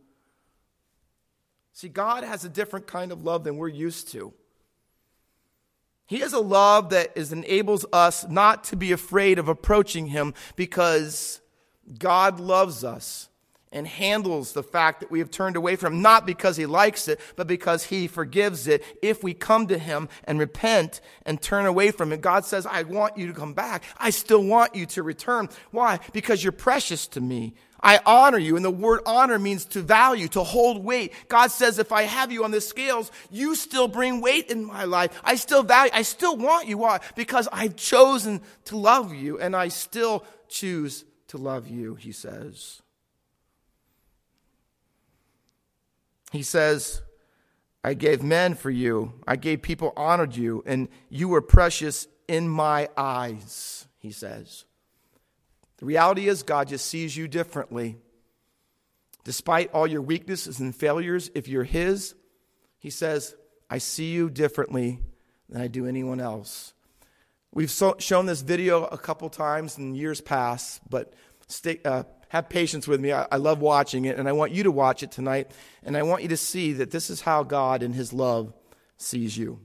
See, 1.74 1.90
God 1.90 2.24
has 2.24 2.46
a 2.46 2.48
different 2.48 2.86
kind 2.86 3.12
of 3.12 3.22
love 3.22 3.44
than 3.44 3.58
we're 3.58 3.68
used 3.68 4.12
to. 4.12 4.32
He 6.06 6.18
has 6.18 6.32
a 6.32 6.40
love 6.40 6.90
that 6.90 7.12
is, 7.14 7.32
enables 7.32 7.86
us 7.92 8.26
not 8.28 8.64
to 8.64 8.76
be 8.76 8.92
afraid 8.92 9.38
of 9.38 9.48
approaching 9.48 10.08
Him 10.08 10.34
because 10.56 11.40
God 11.98 12.38
loves 12.38 12.84
us 12.84 13.28
and 13.72 13.86
handles 13.86 14.52
the 14.52 14.62
fact 14.62 15.00
that 15.00 15.10
we 15.10 15.18
have 15.18 15.30
turned 15.30 15.56
away 15.56 15.76
from 15.76 15.94
him, 15.94 16.02
not 16.02 16.26
because 16.26 16.56
he 16.56 16.66
likes 16.66 17.08
it, 17.08 17.18
but 17.36 17.46
because 17.46 17.84
he 17.84 18.06
forgives 18.06 18.68
it. 18.68 18.84
If 19.00 19.24
we 19.24 19.32
come 19.32 19.66
to 19.68 19.78
him 19.78 20.08
and 20.24 20.38
repent 20.38 21.00
and 21.24 21.40
turn 21.40 21.64
away 21.66 21.90
from 21.90 22.12
it, 22.12 22.20
God 22.20 22.44
says, 22.44 22.66
I 22.66 22.82
want 22.82 23.16
you 23.16 23.26
to 23.28 23.32
come 23.32 23.54
back. 23.54 23.82
I 23.96 24.10
still 24.10 24.44
want 24.44 24.74
you 24.74 24.86
to 24.86 25.02
return. 25.02 25.48
Why? 25.70 26.00
Because 26.12 26.44
you're 26.44 26.52
precious 26.52 27.06
to 27.08 27.20
me. 27.20 27.54
I 27.82 28.00
honor 28.06 28.38
you. 28.38 28.56
And 28.56 28.64
the 28.64 28.70
word 28.70 29.00
honor 29.06 29.38
means 29.38 29.64
to 29.66 29.82
value, 29.82 30.28
to 30.28 30.42
hold 30.42 30.84
weight. 30.84 31.12
God 31.28 31.50
says, 31.50 31.78
if 31.78 31.92
I 31.92 32.02
have 32.02 32.30
you 32.30 32.44
on 32.44 32.50
the 32.50 32.60
scales, 32.60 33.10
you 33.30 33.54
still 33.54 33.88
bring 33.88 34.20
weight 34.20 34.50
in 34.50 34.64
my 34.64 34.84
life. 34.84 35.20
I 35.24 35.34
still 35.34 35.62
value, 35.62 35.90
I 35.94 36.02
still 36.02 36.36
want 36.36 36.68
you. 36.68 36.78
Why? 36.78 37.00
Because 37.16 37.48
I've 37.52 37.76
chosen 37.76 38.40
to 38.66 38.76
love 38.76 39.14
you 39.14 39.38
and 39.38 39.56
I 39.56 39.68
still 39.68 40.24
choose 40.48 41.04
to 41.28 41.38
love 41.38 41.68
you, 41.68 41.94
he 41.94 42.12
says. 42.12 42.82
He 46.30 46.42
says, 46.42 47.02
I 47.84 47.94
gave 47.94 48.22
men 48.22 48.54
for 48.54 48.70
you, 48.70 49.12
I 49.26 49.36
gave 49.36 49.60
people 49.60 49.92
honored 49.96 50.36
you, 50.36 50.62
and 50.66 50.88
you 51.10 51.28
were 51.28 51.42
precious 51.42 52.06
in 52.28 52.48
my 52.48 52.88
eyes, 52.96 53.86
he 53.98 54.12
says. 54.12 54.64
The 55.82 55.86
reality 55.86 56.28
is, 56.28 56.44
God 56.44 56.68
just 56.68 56.86
sees 56.86 57.16
you 57.16 57.26
differently. 57.26 57.96
Despite 59.24 59.72
all 59.72 59.84
your 59.84 60.00
weaknesses 60.00 60.60
and 60.60 60.72
failures, 60.72 61.28
if 61.34 61.48
you're 61.48 61.64
His, 61.64 62.14
He 62.78 62.88
says, 62.88 63.34
I 63.68 63.78
see 63.78 64.12
you 64.12 64.30
differently 64.30 65.00
than 65.48 65.60
I 65.60 65.66
do 65.66 65.88
anyone 65.88 66.20
else. 66.20 66.72
We've 67.52 67.68
so, 67.68 67.96
shown 67.98 68.26
this 68.26 68.42
video 68.42 68.84
a 68.84 68.96
couple 68.96 69.28
times 69.28 69.76
in 69.76 69.96
years 69.96 70.20
past, 70.20 70.80
but 70.88 71.14
stay, 71.48 71.80
uh, 71.84 72.04
have 72.28 72.48
patience 72.48 72.86
with 72.86 73.00
me. 73.00 73.12
I, 73.12 73.26
I 73.32 73.38
love 73.38 73.58
watching 73.58 74.04
it, 74.04 74.16
and 74.16 74.28
I 74.28 74.32
want 74.32 74.52
you 74.52 74.62
to 74.62 74.70
watch 74.70 75.02
it 75.02 75.10
tonight. 75.10 75.50
And 75.82 75.96
I 75.96 76.04
want 76.04 76.22
you 76.22 76.28
to 76.28 76.36
see 76.36 76.74
that 76.74 76.92
this 76.92 77.10
is 77.10 77.22
how 77.22 77.42
God, 77.42 77.82
in 77.82 77.92
His 77.92 78.12
love, 78.12 78.54
sees 78.98 79.36
you. 79.36 79.58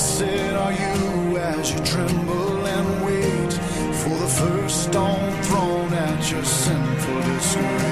I'll 0.00 1.62
show 1.62 1.76
you 1.76 1.84
tremble 1.84 2.66
and 2.66 3.04
wait 3.04 3.52
for 4.00 4.16
the 4.16 4.28
first 4.28 4.84
stone 4.84 5.42
thrown 5.42 5.92
at 5.92 6.30
your 6.30 6.42
sinful 6.42 7.40
sees. 7.40 7.89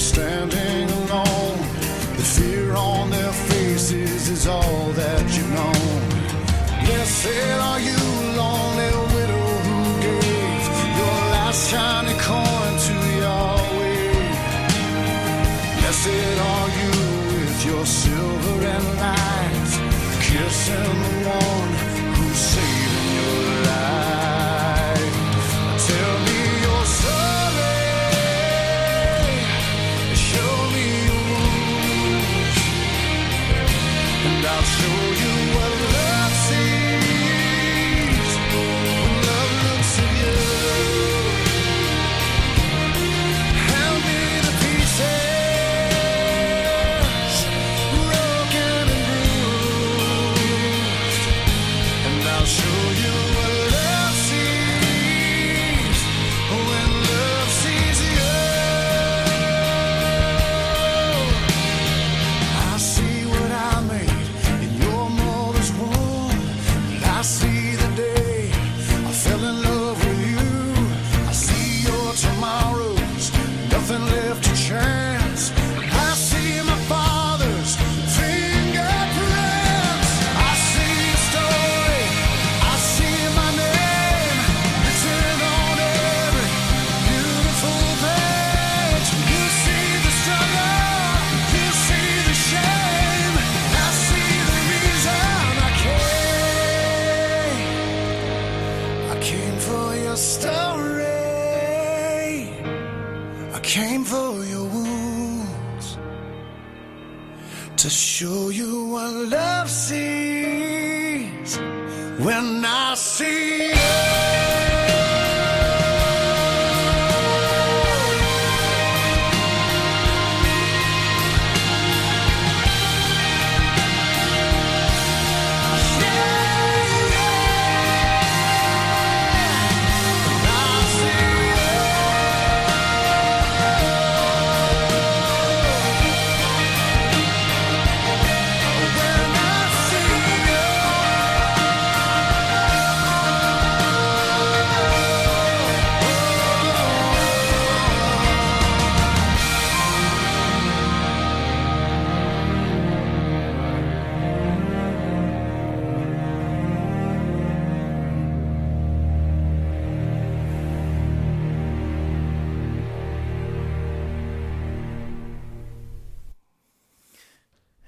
Standing 0.00 0.88
alone. 0.90 1.58
The 2.16 2.26
fear 2.36 2.74
on 2.74 3.10
their 3.10 3.32
faces 3.32 4.28
is 4.28 4.46
all 4.46 4.92
that 4.92 5.24
you've 5.36 5.52
known. 5.52 6.00
Blessed 6.86 7.60
are 7.68 7.80
you, 7.80 8.00
lonely 8.40 8.90
widow 9.14 9.46
who 9.66 10.00
gave 10.00 10.62
your 10.98 11.18
last 11.36 11.70
shiny 11.70 12.16
coin 12.28 12.72
to 12.86 12.96
Yahweh. 13.24 14.12
Blessed 15.78 16.36
are 16.52 16.70
you 16.80 16.92
with 17.34 17.66
your 17.66 17.84
silver 17.84 18.56
and 18.74 18.86
light, 19.04 19.70
kissing 20.26 20.99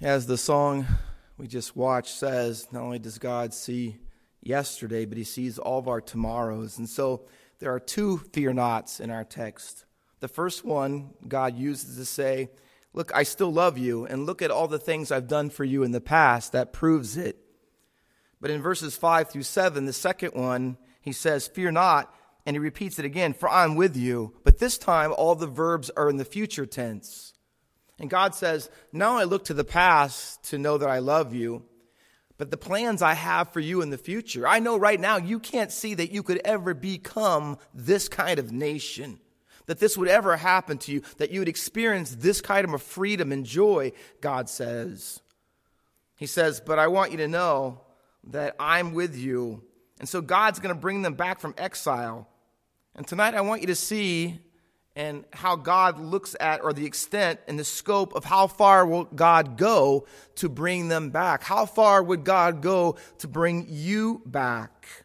As 0.03 0.27
the 0.27 0.37
song 0.37 0.85
we 1.39 1.47
just 1.47 1.77
watched 1.77 2.17
says, 2.17 2.67
not 2.73 2.83
only 2.83 2.99
does 2.99 3.21
God 3.21 3.55
see 3.55 3.99
yesterday, 4.43 5.05
but 5.05 5.17
he 5.17 5.23
sees 5.23 5.61
all 5.61 5.79
of 5.79 5.87
our 5.87 6.01
tomorrows. 6.01 6.77
And 6.77 6.89
so 6.89 7.27
there 7.61 7.73
are 7.73 7.79
two 7.79 8.19
fear 8.33 8.53
nots 8.53 8.99
in 8.99 9.11
our 9.11 9.23
text. 9.23 9.85
The 10.19 10.27
first 10.27 10.65
one 10.65 11.11
God 11.29 11.57
uses 11.57 11.97
to 11.99 12.05
say, 12.05 12.51
Look, 12.93 13.13
I 13.15 13.23
still 13.23 13.53
love 13.53 13.79
you, 13.79 14.05
and 14.05 14.27
look 14.27 14.43
at 14.43 14.51
all 14.51 14.67
the 14.67 14.81
things 14.81 15.13
I've 15.13 15.29
done 15.29 15.51
for 15.51 15.63
you 15.63 15.85
in 15.85 15.93
the 15.93 16.01
past. 16.01 16.51
That 16.51 16.73
proves 16.73 17.17
it. 17.17 17.39
But 18.41 18.51
in 18.51 18.61
verses 18.61 18.97
5 18.97 19.31
through 19.31 19.45
7, 19.45 19.87
the 19.87 19.93
second 19.93 20.35
one, 20.35 20.79
he 21.01 21.13
says, 21.13 21.47
Fear 21.47 21.71
not. 21.71 22.13
And 22.45 22.57
he 22.57 22.59
repeats 22.59 22.99
it 22.99 23.05
again, 23.05 23.35
For 23.35 23.49
I'm 23.49 23.77
with 23.77 23.97
you. 23.97 24.35
But 24.43 24.59
this 24.59 24.79
time, 24.79 25.15
all 25.17 25.37
the 25.37 25.47
verbs 25.47 25.91
are 25.91 26.11
in 26.11 26.17
the 26.17 26.25
future 26.25 26.67
tense. 26.67 27.35
And 28.03 28.11
God 28.11 28.35
says, 28.35 28.69
Now 28.93 29.17
I 29.17 29.25
look 29.25 29.45
to 29.45 29.55
the 29.55 29.63
past 29.63 30.43
to 30.51 30.59
know 30.59 30.77
that 30.77 30.89
I 30.89 30.99
love 30.99 31.33
you, 31.33 31.63
but 32.37 32.51
the 32.51 32.57
plans 32.57 33.01
I 33.01 33.15
have 33.15 33.53
for 33.53 33.61
you 33.61 33.81
in 33.81 33.91
the 33.91 33.97
future, 33.97 34.47
I 34.47 34.59
know 34.59 34.77
right 34.77 34.99
now 34.99 35.19
you 35.19 35.39
can't 35.39 35.71
see 35.71 35.95
that 35.95 36.11
you 36.11 36.25
could 36.25 36.41
ever 36.45 36.75
become 36.75 37.59
this 37.73 38.09
kind 38.09 38.41
of 38.41 38.51
nation, 38.51 39.21
that 39.67 39.79
this 39.79 39.97
would 39.97 40.09
ever 40.09 40.37
happen 40.37 40.79
to 40.79 40.93
you, 40.93 41.03
that 41.19 41.31
you 41.31 41.39
would 41.39 41.49
experience 41.49 42.17
this 42.17 42.41
kind 42.41 42.69
of 42.69 42.83
freedom 42.83 43.31
and 43.31 43.47
joy, 43.47 43.93
God 44.21 44.49
says. 44.49 45.21
He 46.17 46.27
says, 46.27 46.61
But 46.61 46.81
I 46.81 46.89
want 46.89 47.13
you 47.13 47.19
to 47.19 47.29
know 47.29 47.83
that 48.25 48.57
I'm 48.59 48.95
with 48.95 49.17
you. 49.17 49.63
And 50.01 50.09
so 50.09 50.21
God's 50.21 50.59
going 50.59 50.75
to 50.75 50.81
bring 50.81 51.03
them 51.03 51.15
back 51.15 51.39
from 51.39 51.55
exile. 51.57 52.29
And 52.97 53.07
tonight 53.07 53.35
I 53.35 53.43
want 53.43 53.61
you 53.61 53.69
to 53.69 53.77
see 53.77 54.41
and 54.95 55.25
how 55.33 55.57
God 55.57 55.99
looks 55.99 56.37
at, 56.39 56.63
or 56.63 56.73
the 56.73 56.85
extent 56.85 57.41
and 57.49 57.59
the 57.59 57.65
scope 57.65 58.15
of 58.15 58.25
how 58.25 58.47
far 58.47 58.87
will 58.87 59.05
God 59.05 59.57
go 59.57 60.07
to 60.37 60.49
bring 60.49 60.89
them 60.89 61.11
back? 61.11 61.43
How 61.43 61.65
far 61.65 62.03
would 62.03 62.25
God 62.25 62.61
go 62.61 62.97
to 63.19 63.29
bring 63.29 63.67
you 63.69 64.23
back? 64.27 65.05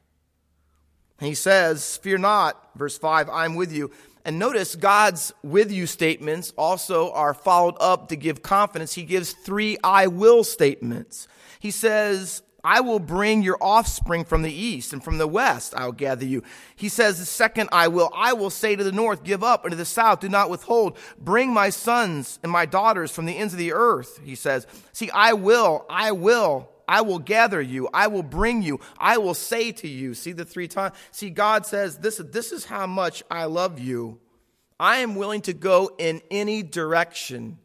He 1.20 1.34
says, 1.34 1.98
Fear 1.98 2.20
not, 2.20 2.70
verse 2.76 2.98
5, 2.98 3.30
I'm 3.30 3.56
with 3.56 3.72
you. 3.72 3.92
And 4.26 4.40
notice 4.40 4.76
God's 4.76 5.34
with 5.42 5.72
you 5.72 5.88
statements 5.88 6.52
also 6.58 7.14
are 7.14 7.34
followed 7.34 7.78
up 7.80 8.10
to 8.10 8.18
give 8.18 8.44
confidence. 8.44 8.94
He 8.94 9.04
gives 9.04 9.32
three 9.32 9.78
I 9.84 10.08
will 10.08 10.44
statements. 10.44 11.30
He 11.62 11.72
says, 11.72 12.44
I 12.68 12.82
will 12.82 13.00
bring 13.00 13.44
your 13.44 13.58
offspring 13.62 14.26
from 14.26 14.42
the 14.42 14.52
east 14.52 14.92
and 14.92 15.02
from 15.02 15.20
the 15.20 15.26
west 15.26 15.74
I'll 15.78 15.94
gather 15.94 16.26
you. 16.26 16.44
He 16.76 16.90
says, 16.90 17.18
the 17.18 17.24
second 17.24 17.70
I 17.72 17.88
will, 17.88 18.12
I 18.14 18.34
will 18.34 18.50
say 18.50 18.76
to 18.76 18.84
the 18.84 18.92
north, 18.92 19.24
give 19.24 19.42
up, 19.42 19.64
and 19.64 19.72
to 19.72 19.78
the 19.78 19.86
south, 19.86 20.20
do 20.20 20.28
not 20.28 20.50
withhold. 20.50 20.98
Bring 21.18 21.54
my 21.54 21.70
sons 21.70 22.40
and 22.44 22.52
my 22.52 22.66
daughters 22.66 23.10
from 23.10 23.26
the 23.26 23.38
ends 23.38 23.54
of 23.54 23.58
the 23.58 23.72
earth, 23.72 24.20
he 24.22 24.36
says. 24.36 24.68
See, 24.92 25.10
I 25.12 25.32
will, 25.32 25.86
I 25.90 26.12
will, 26.12 26.70
I 26.90 27.04
will 27.04 27.20
gather 27.20 27.62
you. 27.62 27.88
I 27.94 28.08
will 28.08 28.22
bring 28.22 28.62
you. 28.62 28.82
I 28.98 29.18
will 29.18 29.34
say 29.34 29.72
to 29.72 29.88
you. 29.88 30.14
See 30.14 30.34
the 30.34 30.44
three 30.44 30.68
times? 30.68 30.94
See, 31.12 31.30
God 31.30 31.66
says, 31.66 32.00
this, 32.00 32.18
this 32.18 32.52
is 32.52 32.66
how 32.66 32.86
much 32.86 33.24
I 33.32 33.46
love 33.46 33.80
you. 33.80 34.20
I 34.78 34.98
am 34.98 35.16
willing 35.16 35.42
to 35.44 35.54
go 35.54 35.90
in 35.98 36.22
any 36.30 36.64
direction. 36.64 37.60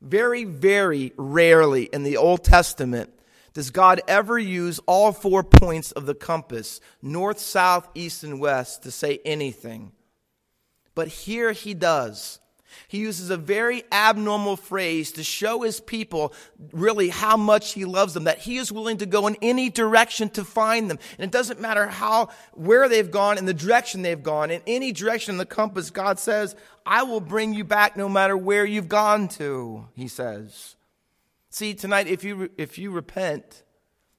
Very, 0.00 0.44
very 0.44 1.12
rarely 1.18 1.90
in 1.92 2.04
the 2.04 2.16
Old 2.16 2.42
Testament 2.42 3.10
does 3.54 3.70
God 3.70 4.02
ever 4.08 4.38
use 4.38 4.80
all 4.86 5.12
four 5.12 5.44
points 5.44 5.92
of 5.92 6.06
the 6.06 6.14
compass, 6.14 6.80
north, 7.00 7.38
south, 7.38 7.88
east, 7.94 8.24
and 8.24 8.40
west, 8.40 8.82
to 8.82 8.90
say 8.90 9.20
anything. 9.24 9.92
But 10.94 11.08
here 11.08 11.52
he 11.52 11.72
does. 11.72 12.40
He 12.88 12.98
uses 12.98 13.30
a 13.30 13.36
very 13.36 13.84
abnormal 13.92 14.56
phrase 14.56 15.12
to 15.12 15.22
show 15.22 15.62
his 15.62 15.78
people 15.80 16.32
really 16.72 17.08
how 17.08 17.36
much 17.36 17.72
he 17.72 17.84
loves 17.84 18.14
them, 18.14 18.24
that 18.24 18.38
he 18.38 18.56
is 18.56 18.72
willing 18.72 18.98
to 18.98 19.06
go 19.06 19.28
in 19.28 19.36
any 19.40 19.70
direction 19.70 20.28
to 20.30 20.44
find 20.44 20.90
them. 20.90 20.98
And 21.16 21.24
it 21.24 21.30
doesn't 21.30 21.60
matter 21.60 21.86
how, 21.86 22.30
where 22.52 22.88
they've 22.88 23.10
gone 23.10 23.38
and 23.38 23.46
the 23.46 23.54
direction 23.54 24.02
they've 24.02 24.20
gone, 24.20 24.50
in 24.50 24.62
any 24.66 24.90
direction 24.90 25.34
in 25.34 25.38
the 25.38 25.46
compass, 25.46 25.90
God 25.90 26.18
says, 26.18 26.56
I 26.84 27.04
will 27.04 27.20
bring 27.20 27.54
you 27.54 27.64
back 27.64 27.96
no 27.96 28.08
matter 28.08 28.36
where 28.36 28.64
you've 28.64 28.88
gone 28.88 29.28
to, 29.28 29.86
he 29.94 30.08
says. 30.08 30.74
See, 31.54 31.72
tonight, 31.74 32.08
if 32.08 32.24
you, 32.24 32.50
if 32.58 32.78
you 32.78 32.90
repent, 32.90 33.62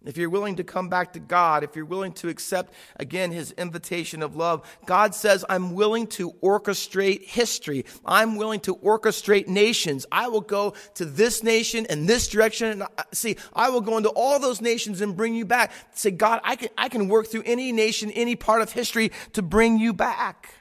if 0.06 0.16
you're 0.16 0.30
willing 0.30 0.56
to 0.56 0.64
come 0.64 0.88
back 0.88 1.12
to 1.12 1.20
God, 1.20 1.66
if 1.66 1.76
you're 1.76 1.84
willing 1.84 2.14
to 2.14 2.30
accept 2.30 2.74
again 2.96 3.34
his 3.34 3.52
invitation 3.52 4.24
of 4.24 4.38
love, 4.38 4.66
God 4.86 5.14
says, 5.14 5.44
I'm 5.50 5.74
willing 5.74 6.08
to 6.12 6.32
orchestrate 6.42 7.26
history. 7.26 7.84
I'm 8.06 8.38
willing 8.38 8.62
to 8.62 8.78
orchestrate 8.78 9.50
nations. 9.50 10.06
I 10.14 10.30
will 10.30 10.40
go 10.40 10.76
to 10.94 11.04
this 11.04 11.44
nation 11.44 11.86
and 11.90 12.08
this 12.08 12.30
direction. 12.30 12.70
And 12.70 12.84
uh, 12.84 13.04
see, 13.12 13.36
I 13.54 13.70
will 13.70 13.82
go 13.82 13.98
into 13.98 14.12
all 14.12 14.40
those 14.40 14.62
nations 14.62 15.02
and 15.02 15.18
bring 15.18 15.36
you 15.36 15.44
back. 15.44 15.74
Say, 15.94 16.12
God, 16.12 16.40
I 16.46 16.56
can, 16.56 16.70
I 16.78 16.88
can 16.88 17.10
work 17.10 17.28
through 17.28 17.44
any 17.46 17.74
nation, 17.74 18.12
any 18.12 18.38
part 18.38 18.62
of 18.62 18.72
history 18.72 19.12
to 19.34 19.42
bring 19.42 19.78
you 19.78 19.92
back. 19.92 20.54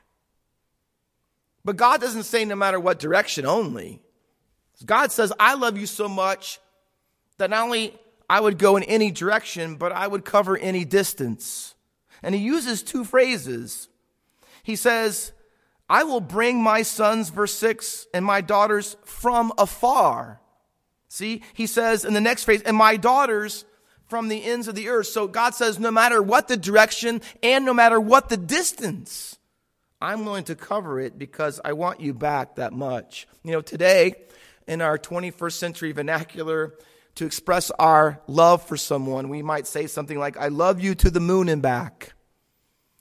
But 1.65 1.77
God 1.77 2.01
doesn't 2.01 2.25
say 2.25 2.45
no 2.45 2.57
matter 2.57 2.81
what 2.81 2.99
direction 2.99 3.47
only. 3.47 4.01
God 4.85 5.13
says, 5.13 5.33
I 5.39 5.55
love 5.55 5.79
you 5.79 5.87
so 5.87 6.09
much 6.09 6.59
that 7.39 7.51
not 7.51 7.65
only 7.65 7.99
I 8.29 8.41
would 8.41 8.59
go 8.59 8.77
in 8.77 8.83
any 8.85 9.11
direction, 9.11 9.77
but 9.77 9.93
I 9.93 10.07
would 10.07 10.25
cover 10.25 10.57
any 10.57 10.85
distance. 10.85 11.75
And 12.23 12.35
he 12.35 12.41
uses 12.41 12.83
two 12.83 13.05
phrases. 13.05 13.89
He 14.63 14.77
says, 14.77 15.33
I 15.89 16.05
will 16.05 16.21
bring 16.21 16.63
my 16.63 16.83
sons, 16.83 17.29
verse 17.29 17.55
6, 17.55 18.07
and 18.15 18.25
my 18.25 18.41
daughters 18.41 18.97
from 19.05 19.53
afar. 19.59 20.41
See, 21.09 21.43
he 21.53 21.67
says 21.67 22.05
in 22.05 22.15
the 22.15 22.21
next 22.21 22.45
phrase, 22.45 22.63
and 22.63 22.77
my 22.77 22.97
daughters 22.97 23.65
from 24.07 24.29
the 24.29 24.45
ends 24.45 24.69
of 24.69 24.75
the 24.75 24.89
earth. 24.89 25.07
So 25.07 25.27
God 25.27 25.55
says, 25.55 25.79
no 25.79 25.91
matter 25.91 26.23
what 26.23 26.49
the 26.49 26.57
direction 26.57 27.21
and 27.43 27.65
no 27.65 27.75
matter 27.75 28.01
what 28.01 28.29
the 28.29 28.37
distance, 28.37 29.39
I'm 30.01 30.25
willing 30.25 30.45
to 30.45 30.55
cover 30.55 31.01
it 31.01 31.19
because 31.19 31.61
I 31.65 31.73
want 31.73 32.01
you 32.01 32.15
back 32.15 32.57
that 32.57 32.73
much. 32.73 33.27
You 33.43 33.53
know, 33.53 33.61
today, 33.61 34.15
in 34.67 34.81
our 34.81 34.99
21st 34.99 35.53
century 35.53 35.93
vernacular, 35.93 36.75
to 37.17 37.27
express 37.27 37.71
our 37.73 38.21
love 38.27 38.67
for 38.67 38.77
someone, 38.77 39.29
we 39.29 39.43
might 39.43 39.67
say 39.67 39.87
something 39.87 40.19
like, 40.19 40.37
I 40.37 40.49
love 40.49 40.81
you 40.81 40.95
to 40.97 41.11
the 41.11 41.21
moon 41.21 41.49
and 41.49 41.63
back. 41.63 42.15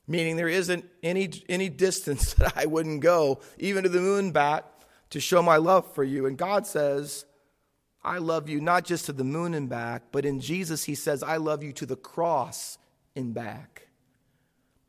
Meaning 0.08 0.36
there 0.36 0.50
isn't 0.50 0.86
any, 1.02 1.32
any 1.50 1.70
distance 1.70 2.34
that 2.36 2.54
I 2.56 2.66
wouldn't 2.66 3.02
go, 3.02 3.42
even 3.58 3.84
to 3.84 3.90
the 3.90 4.02
moon 4.02 4.32
back, 4.32 4.66
to 5.12 5.20
show 5.20 5.42
my 5.42 5.58
love 5.58 5.92
for 5.94 6.04
you. 6.04 6.26
And 6.26 6.38
God 6.38 6.68
says, 6.68 7.26
I 8.04 8.18
love 8.18 8.50
you 8.50 8.60
not 8.60 8.84
just 8.84 9.06
to 9.06 9.14
the 9.14 9.24
moon 9.24 9.54
and 9.54 9.70
back, 9.70 10.04
but 10.12 10.26
in 10.26 10.40
Jesus, 10.40 10.84
He 10.84 10.96
says, 10.96 11.24
I 11.24 11.38
love 11.38 11.64
you 11.64 11.72
to 11.74 11.86
the 11.86 11.96
cross 11.96 12.78
and 13.16 13.34
back. 13.34 13.88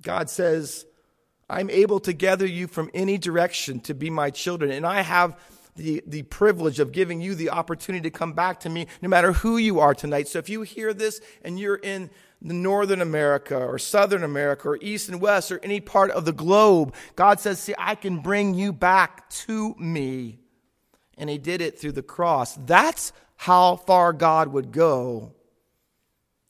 God 0.02 0.28
says, 0.28 0.84
I'm 1.48 1.70
able 1.70 2.00
to 2.00 2.12
gather 2.12 2.46
you 2.46 2.66
from 2.66 2.90
any 2.94 3.18
direction 3.18 3.80
to 3.80 3.94
be 3.94 4.10
my 4.10 4.30
children, 4.30 4.70
and 4.70 4.84
I 4.86 5.02
have 5.02 5.38
the, 5.76 6.02
the 6.06 6.22
privilege 6.22 6.78
of 6.78 6.92
giving 6.92 7.20
you 7.20 7.34
the 7.34 7.50
opportunity 7.50 8.02
to 8.02 8.16
come 8.16 8.32
back 8.32 8.60
to 8.60 8.68
me 8.68 8.86
no 9.02 9.08
matter 9.08 9.32
who 9.32 9.56
you 9.56 9.80
are 9.80 9.94
tonight. 9.94 10.28
So 10.28 10.38
if 10.38 10.48
you 10.48 10.62
hear 10.62 10.94
this 10.94 11.20
and 11.42 11.58
you're 11.58 11.76
in 11.76 12.10
Northern 12.40 13.00
America 13.00 13.56
or 13.56 13.78
Southern 13.78 14.22
America 14.22 14.68
or 14.68 14.78
East 14.80 15.08
and 15.08 15.20
West 15.20 15.50
or 15.50 15.58
any 15.62 15.80
part 15.80 16.10
of 16.10 16.24
the 16.24 16.32
globe, 16.32 16.94
God 17.16 17.40
says, 17.40 17.58
see, 17.58 17.74
I 17.76 17.94
can 17.96 18.18
bring 18.18 18.54
you 18.54 18.72
back 18.72 19.28
to 19.30 19.74
me. 19.78 20.38
And 21.16 21.28
he 21.30 21.38
did 21.38 21.60
it 21.60 21.78
through 21.78 21.92
the 21.92 22.02
cross. 22.02 22.54
That's 22.54 23.12
how 23.36 23.76
far 23.76 24.12
God 24.12 24.48
would 24.48 24.72
go. 24.72 25.32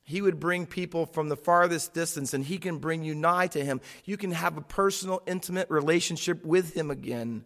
He 0.03 0.21
would 0.21 0.39
bring 0.39 0.67
people 0.67 1.07
from 1.07 1.31
the 1.31 1.37
farthest 1.37 1.95
distance 1.95 2.35
and 2.35 2.45
he 2.45 2.59
can 2.59 2.77
bring 2.77 3.05
you 3.05 3.15
nigh 3.15 3.47
to 3.49 3.65
him. 3.65 3.81
You 4.05 4.19
can 4.19 4.33
have 4.33 4.59
a 4.59 4.63
personal, 4.63 5.23
intimate 5.27 5.71
relationship 5.71 6.45
with 6.45 6.77
him 6.77 6.91
again 6.91 7.45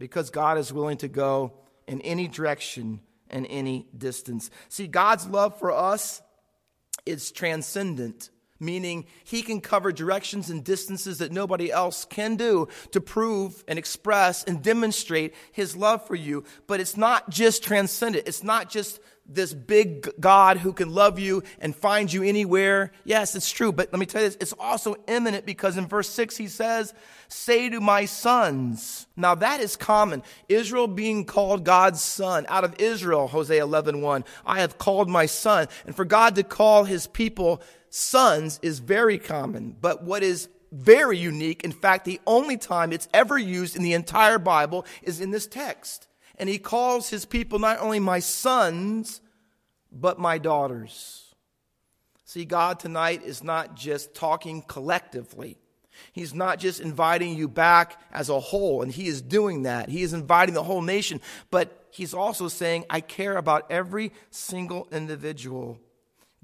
because 0.00 0.30
God 0.30 0.58
is 0.58 0.72
willing 0.72 0.96
to 0.96 1.08
go 1.08 1.52
in 1.86 2.00
any 2.00 2.26
direction 2.26 3.00
and 3.28 3.46
any 3.48 3.86
distance. 3.96 4.50
See, 4.68 4.88
God's 4.88 5.28
love 5.28 5.58
for 5.58 5.70
us 5.70 6.22
is 7.06 7.30
transcendent, 7.30 8.30
meaning 8.60 9.06
He 9.24 9.42
can 9.42 9.60
cover 9.60 9.90
directions 9.90 10.50
and 10.50 10.62
distances 10.62 11.18
that 11.18 11.32
nobody 11.32 11.72
else 11.72 12.04
can 12.04 12.36
do 12.36 12.68
to 12.92 13.00
prove 13.00 13.64
and 13.66 13.78
express 13.78 14.44
and 14.44 14.62
demonstrate 14.62 15.34
His 15.50 15.74
love 15.76 16.06
for 16.06 16.14
you. 16.14 16.44
But 16.66 16.80
it's 16.80 16.96
not 16.96 17.30
just 17.30 17.64
transcendent, 17.64 18.28
it's 18.28 18.44
not 18.44 18.70
just 18.70 19.00
this 19.32 19.54
big 19.54 20.08
God 20.18 20.58
who 20.58 20.72
can 20.72 20.92
love 20.92 21.18
you 21.18 21.42
and 21.60 21.74
find 21.74 22.12
you 22.12 22.22
anywhere. 22.22 22.90
Yes, 23.04 23.34
it's 23.34 23.50
true, 23.50 23.72
but 23.72 23.92
let 23.92 24.00
me 24.00 24.06
tell 24.06 24.22
you 24.22 24.28
this, 24.28 24.36
it's 24.40 24.54
also 24.58 24.96
immanent 25.06 25.46
because 25.46 25.76
in 25.76 25.86
verse 25.86 26.08
6 26.10 26.36
he 26.36 26.48
says, 26.48 26.92
Say 27.28 27.68
to 27.70 27.80
my 27.80 28.06
sons. 28.06 29.06
Now 29.16 29.36
that 29.36 29.60
is 29.60 29.76
common. 29.76 30.22
Israel 30.48 30.88
being 30.88 31.24
called 31.24 31.64
God's 31.64 32.02
son. 32.02 32.44
Out 32.48 32.64
of 32.64 32.74
Israel, 32.80 33.28
Hosea 33.28 33.62
11, 33.62 34.00
1, 34.00 34.24
I 34.44 34.60
have 34.60 34.78
called 34.78 35.08
my 35.08 35.26
son. 35.26 35.68
And 35.86 35.94
for 35.94 36.04
God 36.04 36.34
to 36.34 36.42
call 36.42 36.84
his 36.84 37.06
people 37.06 37.62
sons 37.90 38.58
is 38.62 38.78
very 38.78 39.18
common. 39.18 39.76
But 39.80 40.02
what 40.02 40.22
is 40.22 40.48
very 40.72 41.18
unique, 41.18 41.64
in 41.64 41.72
fact, 41.72 42.04
the 42.04 42.20
only 42.26 42.56
time 42.56 42.92
it's 42.92 43.08
ever 43.12 43.36
used 43.36 43.76
in 43.76 43.82
the 43.82 43.92
entire 43.92 44.38
Bible 44.38 44.86
is 45.02 45.20
in 45.20 45.30
this 45.30 45.46
text 45.46 46.06
and 46.40 46.48
he 46.48 46.58
calls 46.58 47.10
his 47.10 47.26
people 47.26 47.58
not 47.58 47.80
only 47.80 48.00
my 48.00 48.18
sons, 48.18 49.20
but 49.92 50.18
my 50.18 50.38
daughters. 50.38 51.34
See, 52.24 52.46
God 52.46 52.80
tonight 52.80 53.22
is 53.22 53.44
not 53.44 53.76
just 53.76 54.14
talking 54.14 54.62
collectively. 54.62 55.58
He's 56.12 56.32
not 56.32 56.58
just 56.58 56.80
inviting 56.80 57.36
you 57.36 57.46
back 57.46 58.00
as 58.10 58.30
a 58.30 58.40
whole, 58.40 58.80
and 58.80 58.90
He 58.90 59.06
is 59.06 59.20
doing 59.20 59.64
that. 59.64 59.90
He 59.90 60.02
is 60.02 60.14
inviting 60.14 60.54
the 60.54 60.62
whole 60.62 60.80
nation, 60.80 61.20
but 61.50 61.88
He's 61.90 62.14
also 62.14 62.48
saying, 62.48 62.86
I 62.88 63.00
care 63.00 63.36
about 63.36 63.66
every 63.70 64.12
single 64.30 64.88
individual. 64.92 65.78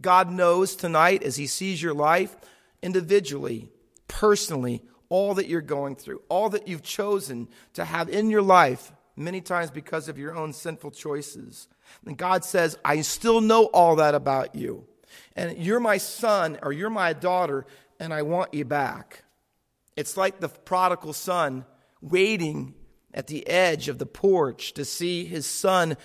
God 0.01 0.31
knows 0.31 0.77
tonight 0.77 1.23
as 1.23 1.37
He 1.37 1.47
sees 1.47 1.83
your 1.83 1.95
life 1.95 2.37
individually, 2.83 3.69
personally, 4.09 4.83
all 5.09 5.35
that 5.35 5.49
you're 5.49 5.61
going 5.61 5.97
through, 5.97 6.23
all 6.29 6.51
that 6.51 6.69
you've 6.69 6.83
chosen 6.83 7.49
to 7.75 7.85
have 7.85 8.09
in 8.09 8.31
your 8.31 8.43
life 8.43 8.93
many 9.17 9.41
times 9.41 9.71
because 9.71 10.09
of 10.09 10.19
your 10.19 10.37
own 10.37 10.53
sinful 10.53 10.91
choices. 10.91 11.69
And 12.05 12.17
God 12.17 12.45
says, 12.45 12.79
I 12.85 13.01
still 13.01 13.41
know 13.41 13.67
all 13.67 13.97
that 13.97 14.15
about 14.15 14.55
you. 14.55 14.85
And 15.35 15.57
you're 15.59 15.81
my 15.81 15.99
son 15.99 16.59
or 16.63 16.73
you're 16.73 16.91
my 16.91 17.13
daughter, 17.13 17.67
and 17.99 18.13
I 18.13 18.23
want 18.23 18.53
you 18.53 18.65
back. 18.65 19.25
It's 19.97 20.17
like 20.17 20.41
the 20.41 20.49
prodigal 20.49 21.15
son 21.15 21.65
waiting 22.03 22.75
at 23.15 23.29
the 23.29 23.47
edge 23.49 23.89
of 23.89 23.99
the 23.99 24.07
porch 24.07 24.75
to 24.75 24.85
see 24.85 25.25
his 25.25 25.47
son 25.47 25.97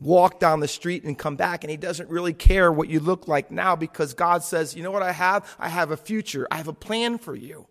walk 0.00 0.40
down 0.40 0.60
the 0.60 0.68
street 0.68 1.04
and 1.04 1.18
come 1.18 1.36
back 1.36 1.64
and 1.64 1.70
he 1.70 1.76
doesn't 1.76 2.08
really 2.08 2.32
care 2.32 2.70
what 2.72 2.88
you 2.88 3.00
look 3.00 3.28
like 3.28 3.50
now 3.50 3.76
because 3.76 4.14
God 4.14 4.42
says, 4.42 4.74
"You 4.74 4.82
know 4.82 4.90
what 4.90 5.02
I 5.02 5.12
have? 5.12 5.56
I 5.58 5.68
have 5.68 5.90
a 5.90 5.96
future. 5.96 6.46
I 6.50 6.56
have 6.56 6.68
a 6.68 6.72
plan 6.72 7.18
for 7.18 7.34
you." 7.34 7.66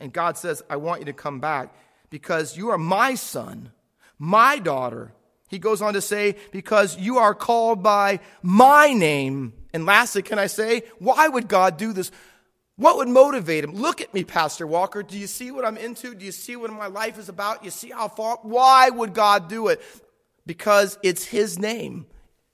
And 0.00 0.12
God 0.12 0.36
says, 0.38 0.62
"I 0.68 0.76
want 0.76 1.00
you 1.00 1.06
to 1.06 1.12
come 1.12 1.40
back 1.40 1.74
because 2.10 2.56
you 2.56 2.70
are 2.70 2.78
my 2.78 3.14
son 3.14 3.70
my 4.18 4.58
daughter. 4.58 5.12
He 5.48 5.58
goes 5.58 5.82
on 5.82 5.94
to 5.94 6.00
say, 6.00 6.36
because 6.50 6.98
you 6.98 7.18
are 7.18 7.34
called 7.34 7.82
by 7.82 8.20
my 8.42 8.92
name. 8.92 9.52
And 9.72 9.86
lastly, 9.86 10.22
can 10.22 10.38
I 10.38 10.46
say, 10.46 10.82
why 10.98 11.28
would 11.28 11.48
God 11.48 11.76
do 11.76 11.92
this? 11.92 12.10
What 12.76 12.96
would 12.96 13.08
motivate 13.08 13.62
him? 13.62 13.74
Look 13.74 14.00
at 14.00 14.12
me, 14.12 14.24
Pastor 14.24 14.66
Walker. 14.66 15.02
Do 15.02 15.16
you 15.16 15.28
see 15.28 15.52
what 15.52 15.64
I'm 15.64 15.76
into? 15.76 16.14
Do 16.14 16.24
you 16.24 16.32
see 16.32 16.56
what 16.56 16.72
my 16.72 16.88
life 16.88 17.18
is 17.18 17.28
about? 17.28 17.64
You 17.64 17.70
see 17.70 17.90
how 17.90 18.08
far? 18.08 18.38
Why 18.42 18.90
would 18.90 19.14
God 19.14 19.48
do 19.48 19.68
it? 19.68 19.80
Because 20.46 20.98
it's 21.02 21.24
his 21.24 21.58
name. 21.58 22.06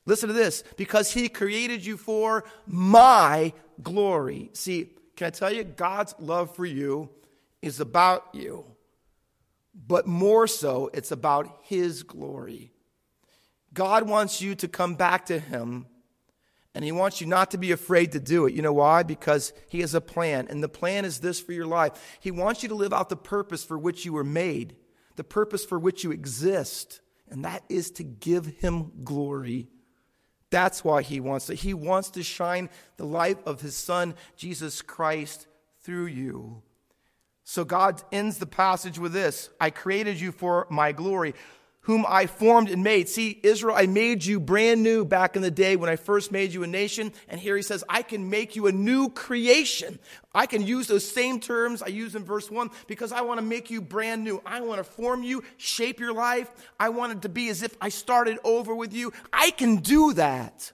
Listen 0.06 0.28
to 0.28 0.34
this. 0.34 0.64
Because 0.76 1.12
he 1.12 1.28
created 1.28 1.84
you 1.84 1.96
for 1.96 2.44
my 2.66 3.52
glory. 3.82 4.50
See, 4.52 4.90
can 5.16 5.28
I 5.28 5.30
tell 5.30 5.52
you, 5.52 5.64
God's 5.64 6.14
love 6.18 6.54
for 6.54 6.66
you 6.66 7.10
is 7.62 7.80
about 7.80 8.28
you 8.32 8.64
but 9.74 10.06
more 10.06 10.46
so, 10.46 10.90
it's 10.92 11.10
about 11.10 11.60
His 11.62 12.02
glory. 12.02 12.72
God 13.72 14.08
wants 14.08 14.40
you 14.40 14.54
to 14.56 14.68
come 14.68 14.94
back 14.94 15.26
to 15.26 15.38
Him, 15.38 15.86
and 16.74 16.84
He 16.84 16.92
wants 16.92 17.20
you 17.20 17.26
not 17.26 17.52
to 17.52 17.58
be 17.58 17.72
afraid 17.72 18.12
to 18.12 18.20
do 18.20 18.46
it. 18.46 18.54
You 18.54 18.62
know 18.62 18.72
why? 18.72 19.02
Because 19.02 19.52
He 19.68 19.80
has 19.80 19.94
a 19.94 20.00
plan, 20.00 20.48
and 20.50 20.62
the 20.62 20.68
plan 20.68 21.04
is 21.04 21.20
this 21.20 21.40
for 21.40 21.52
your 21.52 21.66
life. 21.66 21.92
He 22.20 22.30
wants 22.30 22.62
you 22.62 22.68
to 22.70 22.74
live 22.74 22.92
out 22.92 23.08
the 23.08 23.16
purpose 23.16 23.64
for 23.64 23.78
which 23.78 24.04
you 24.04 24.12
were 24.12 24.24
made, 24.24 24.76
the 25.16 25.24
purpose 25.24 25.64
for 25.64 25.78
which 25.78 26.04
you 26.04 26.10
exist, 26.10 27.00
and 27.30 27.44
that 27.44 27.62
is 27.68 27.90
to 27.92 28.02
give 28.02 28.46
Him 28.46 28.92
glory. 29.04 29.68
That's 30.50 30.84
why 30.84 31.02
He 31.02 31.20
wants 31.20 31.48
it. 31.50 31.60
He 31.60 31.74
wants 31.74 32.10
to 32.10 32.22
shine 32.22 32.68
the 32.96 33.06
light 33.06 33.38
of 33.46 33.60
His 33.60 33.76
Son, 33.76 34.14
Jesus 34.36 34.82
Christ, 34.82 35.46
through 35.82 36.06
you. 36.06 36.62
So 37.44 37.64
God 37.64 38.02
ends 38.12 38.38
the 38.38 38.46
passage 38.46 38.98
with 38.98 39.12
this 39.12 39.50
I 39.60 39.70
created 39.70 40.20
you 40.20 40.32
for 40.32 40.66
my 40.70 40.92
glory, 40.92 41.34
whom 41.90 42.06
I 42.08 42.26
formed 42.26 42.70
and 42.70 42.84
made. 42.84 43.08
See, 43.08 43.40
Israel, 43.42 43.74
I 43.76 43.86
made 43.86 44.24
you 44.24 44.38
brand 44.38 44.80
new 44.80 45.04
back 45.04 45.34
in 45.34 45.42
the 45.42 45.50
day 45.50 45.74
when 45.74 45.90
I 45.90 45.96
first 45.96 46.30
made 46.30 46.52
you 46.54 46.62
a 46.62 46.66
nation. 46.68 47.12
And 47.28 47.40
here 47.40 47.56
he 47.56 47.62
says, 47.62 47.82
I 47.88 48.02
can 48.02 48.30
make 48.30 48.54
you 48.54 48.68
a 48.68 48.72
new 48.72 49.08
creation. 49.08 49.98
I 50.32 50.46
can 50.46 50.64
use 50.64 50.86
those 50.86 51.04
same 51.04 51.40
terms 51.40 51.82
I 51.82 51.88
use 51.88 52.14
in 52.14 52.22
verse 52.24 52.48
1 52.48 52.70
because 52.86 53.10
I 53.10 53.22
want 53.22 53.40
to 53.40 53.44
make 53.44 53.70
you 53.70 53.80
brand 53.80 54.22
new. 54.22 54.40
I 54.46 54.60
want 54.60 54.78
to 54.78 54.84
form 54.84 55.24
you, 55.24 55.42
shape 55.56 55.98
your 55.98 56.12
life. 56.12 56.48
I 56.78 56.90
want 56.90 57.10
it 57.10 57.22
to 57.22 57.28
be 57.28 57.48
as 57.48 57.64
if 57.64 57.76
I 57.80 57.88
started 57.88 58.38
over 58.44 58.72
with 58.72 58.94
you. 58.94 59.12
I 59.32 59.50
can 59.50 59.78
do 59.78 60.12
that 60.12 60.70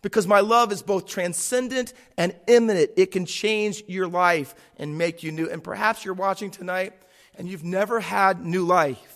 because 0.00 0.26
my 0.26 0.40
love 0.40 0.72
is 0.72 0.80
both 0.80 1.04
transcendent 1.04 1.92
and 2.16 2.34
immanent. 2.48 2.92
It 2.96 3.10
can 3.10 3.26
change 3.26 3.84
your 3.86 4.08
life 4.08 4.54
and 4.78 4.96
make 4.96 5.22
you 5.22 5.30
new. 5.30 5.50
And 5.50 5.62
perhaps 5.62 6.06
you're 6.06 6.14
watching 6.14 6.50
tonight 6.50 6.94
and 7.34 7.46
you've 7.46 7.64
never 7.64 8.00
had 8.00 8.42
new 8.42 8.64
life. 8.64 9.13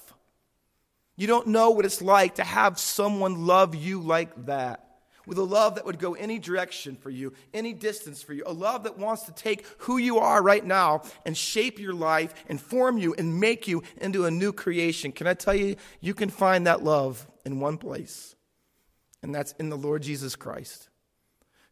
You 1.18 1.26
don't 1.26 1.48
know 1.48 1.70
what 1.70 1.84
it's 1.84 2.00
like 2.00 2.36
to 2.36 2.44
have 2.44 2.78
someone 2.78 3.44
love 3.44 3.74
you 3.74 4.00
like 4.00 4.46
that. 4.46 4.84
With 5.26 5.36
a 5.36 5.42
love 5.42 5.74
that 5.74 5.84
would 5.84 5.98
go 5.98 6.14
any 6.14 6.38
direction 6.38 6.94
for 6.94 7.10
you, 7.10 7.32
any 7.52 7.72
distance 7.72 8.22
for 8.22 8.32
you, 8.32 8.44
a 8.46 8.52
love 8.52 8.84
that 8.84 8.98
wants 8.98 9.24
to 9.24 9.32
take 9.32 9.66
who 9.78 9.98
you 9.98 10.18
are 10.18 10.40
right 10.40 10.64
now 10.64 11.02
and 11.26 11.36
shape 11.36 11.80
your 11.80 11.92
life 11.92 12.32
and 12.48 12.60
form 12.60 12.98
you 12.98 13.14
and 13.18 13.40
make 13.40 13.66
you 13.66 13.82
into 13.96 14.26
a 14.26 14.30
new 14.30 14.52
creation. 14.52 15.10
Can 15.10 15.26
I 15.26 15.34
tell 15.34 15.56
you, 15.56 15.74
you 16.00 16.14
can 16.14 16.30
find 16.30 16.68
that 16.68 16.84
love 16.84 17.26
in 17.44 17.58
one 17.58 17.78
place 17.78 18.36
and 19.20 19.34
that's 19.34 19.56
in 19.58 19.70
the 19.70 19.76
Lord 19.76 20.02
Jesus 20.02 20.36
Christ, 20.36 20.88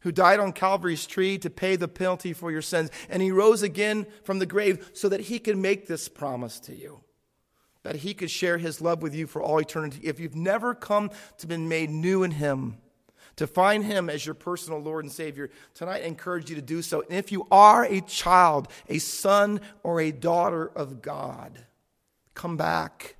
who 0.01 0.11
died 0.11 0.41
on 0.41 0.51
Calvary's 0.51 1.07
tree 1.07 1.37
to 1.37 1.49
pay 1.49 1.77
the 1.77 1.87
penalty 1.87 2.33
for 2.33 2.51
your 2.51 2.61
sins. 2.61 2.91
And 3.09 3.21
he 3.21 3.31
rose 3.31 3.63
again 3.63 4.07
from 4.23 4.39
the 4.39 4.45
grave 4.45 4.89
so 4.91 5.07
that 5.07 5.21
he 5.21 5.39
could 5.39 5.57
make 5.57 5.87
this 5.87 6.09
promise 6.09 6.59
to 6.59 6.75
you, 6.75 6.99
that 7.87 7.95
he 7.95 8.13
could 8.13 8.29
share 8.29 8.57
his 8.57 8.81
love 8.81 9.01
with 9.01 9.15
you 9.15 9.25
for 9.25 9.41
all 9.41 9.59
eternity. 9.59 10.01
If 10.03 10.19
you've 10.19 10.35
never 10.35 10.75
come 10.75 11.09
to 11.37 11.47
be 11.47 11.55
made 11.55 11.89
new 11.89 12.21
in 12.23 12.31
him, 12.31 12.79
to 13.37 13.47
find 13.47 13.85
him 13.85 14.09
as 14.09 14.25
your 14.25 14.35
personal 14.35 14.79
Lord 14.79 15.05
and 15.05 15.11
Savior, 15.11 15.49
tonight 15.73 16.03
I 16.03 16.07
encourage 16.07 16.49
you 16.49 16.57
to 16.57 16.61
do 16.61 16.81
so. 16.81 16.99
And 16.99 17.13
if 17.13 17.31
you 17.31 17.47
are 17.49 17.85
a 17.85 18.01
child, 18.01 18.67
a 18.89 18.97
son, 18.97 19.61
or 19.83 20.01
a 20.01 20.11
daughter 20.11 20.69
of 20.75 21.01
God, 21.01 21.65
come 22.33 22.57
back. 22.57 23.15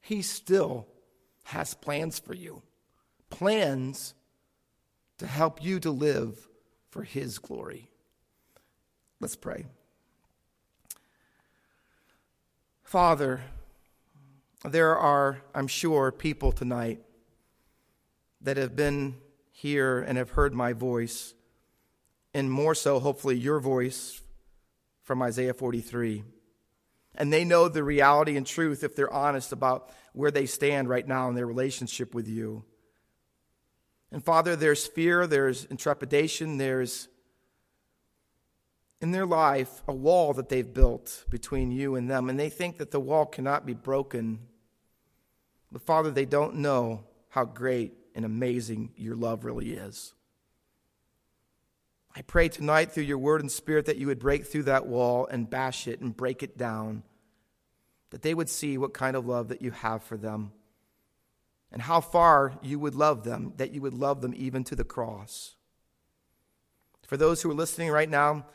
He 0.00 0.20
still 0.20 0.88
has 1.44 1.74
plans 1.74 2.18
for 2.18 2.34
you 2.34 2.62
plans 3.28 4.14
to 5.18 5.28
help 5.28 5.62
you 5.62 5.78
to 5.78 5.92
live 5.92 6.48
for 6.88 7.04
His 7.04 7.38
glory. 7.38 7.88
Let's 9.20 9.36
pray. 9.36 9.66
Father, 12.82 13.42
there 14.64 14.96
are, 14.96 15.42
I'm 15.54 15.66
sure, 15.66 16.12
people 16.12 16.52
tonight 16.52 17.00
that 18.42 18.56
have 18.56 18.76
been 18.76 19.16
here 19.50 20.00
and 20.00 20.18
have 20.18 20.30
heard 20.30 20.54
my 20.54 20.72
voice, 20.72 21.34
and 22.34 22.50
more 22.50 22.74
so, 22.74 23.00
hopefully, 23.00 23.36
your 23.36 23.60
voice 23.60 24.20
from 25.02 25.22
Isaiah 25.22 25.54
43. 25.54 26.24
And 27.14 27.32
they 27.32 27.44
know 27.44 27.68
the 27.68 27.82
reality 27.82 28.36
and 28.36 28.46
truth 28.46 28.84
if 28.84 28.94
they're 28.94 29.12
honest 29.12 29.52
about 29.52 29.90
where 30.12 30.30
they 30.30 30.46
stand 30.46 30.88
right 30.88 31.06
now 31.06 31.28
in 31.28 31.34
their 31.34 31.46
relationship 31.46 32.14
with 32.14 32.28
you. 32.28 32.64
And 34.12 34.24
Father, 34.24 34.56
there's 34.56 34.86
fear, 34.86 35.26
there's 35.26 35.64
intrepidation, 35.66 36.58
there's 36.58 37.08
in 39.00 39.12
their 39.12 39.26
life 39.26 39.82
a 39.88 39.92
wall 39.94 40.34
that 40.34 40.48
they've 40.48 40.74
built 40.74 41.24
between 41.30 41.70
you 41.70 41.94
and 41.94 42.10
them, 42.10 42.28
and 42.28 42.38
they 42.38 42.50
think 42.50 42.78
that 42.78 42.90
the 42.90 43.00
wall 43.00 43.24
cannot 43.24 43.64
be 43.64 43.74
broken. 43.74 44.40
But 45.72 45.82
Father, 45.82 46.10
they 46.10 46.24
don't 46.24 46.56
know 46.56 47.04
how 47.28 47.44
great 47.44 47.92
and 48.14 48.24
amazing 48.24 48.90
your 48.96 49.14
love 49.14 49.44
really 49.44 49.72
is. 49.72 50.14
I 52.14 52.22
pray 52.22 52.48
tonight 52.48 52.90
through 52.90 53.04
your 53.04 53.18
word 53.18 53.40
and 53.40 53.50
spirit 53.50 53.86
that 53.86 53.96
you 53.96 54.08
would 54.08 54.18
break 54.18 54.46
through 54.46 54.64
that 54.64 54.86
wall 54.86 55.26
and 55.26 55.48
bash 55.48 55.86
it 55.86 56.00
and 56.00 56.16
break 56.16 56.42
it 56.42 56.58
down, 56.58 57.04
that 58.10 58.22
they 58.22 58.34
would 58.34 58.48
see 58.48 58.76
what 58.76 58.92
kind 58.92 59.16
of 59.16 59.26
love 59.26 59.48
that 59.48 59.62
you 59.62 59.70
have 59.70 60.02
for 60.02 60.16
them 60.16 60.50
and 61.72 61.82
how 61.82 62.00
far 62.00 62.58
you 62.62 62.80
would 62.80 62.96
love 62.96 63.22
them, 63.22 63.52
that 63.56 63.72
you 63.72 63.80
would 63.80 63.94
love 63.94 64.22
them 64.22 64.34
even 64.36 64.64
to 64.64 64.74
the 64.74 64.84
cross. 64.84 65.54
For 67.06 67.16
those 67.16 67.42
who 67.42 67.50
are 67.50 67.54
listening 67.54 67.90
right 67.90 68.10
now 68.10 68.46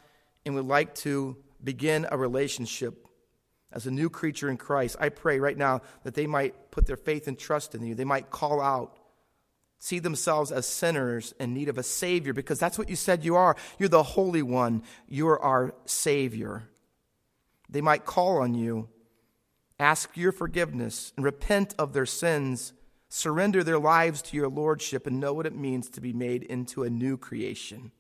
and 0.46 0.54
would 0.56 0.66
like 0.66 0.94
to 0.96 1.38
begin 1.64 2.06
a 2.12 2.18
relationship 2.18 3.08
as 3.76 3.86
a 3.86 3.92
new 3.92 4.10
creature 4.10 4.50
in 4.50 4.58
Christ, 4.58 4.96
I 5.00 5.10
pray 5.10 5.40
right 5.40 5.58
now 5.58 5.82
that 6.04 6.16
they 6.16 6.26
might 6.26 6.72
put 6.72 6.88
their 6.88 6.96
faith 6.96 7.28
and 7.28 7.38
trust 7.38 7.76
in 7.76 7.84
you. 7.84 7.94
They 7.94 8.06
might 8.06 8.32
call 8.32 8.62
out, 8.62 8.98
see 9.78 10.00
themselves 10.00 10.52
as 10.52 10.66
sinners 10.66 11.34
in 11.40 11.54
need 11.54 11.70
of 11.70 11.78
a 11.78 11.84
Savior, 11.84 12.34
because 12.34 12.58
that's 12.58 12.80
what 12.80 12.90
you 12.90 12.96
said 12.96 13.26
you 13.26 13.36
are. 13.36 13.56
You're 13.78 13.90
the 13.90 14.02
Holy 14.02 14.42
One, 14.42 14.82
you're 15.08 15.40
our 15.40 15.76
Savior. 15.86 16.70
They 17.70 17.82
might 17.82 18.06
call 18.06 18.38
on 18.38 18.56
you, 18.56 18.88
ask 19.80 20.16
your 20.16 20.32
forgiveness, 20.32 21.14
and 21.18 21.26
repent 21.26 21.76
of 21.78 21.94
their 21.94 22.06
sins 22.06 22.74
surrender 23.16 23.64
their 23.64 23.80
lives 23.80 24.22
to 24.22 24.36
your 24.36 24.50
lordship 24.50 25.08
and 25.08 25.20
know 25.20 25.34
what 25.34 25.46
it 25.46 25.56
means 25.56 25.90
to 25.90 26.02
be 26.02 26.12
made 26.12 26.44
into 26.44 26.84
a 26.84 26.90
new 26.90 27.18
creation. 27.18 27.92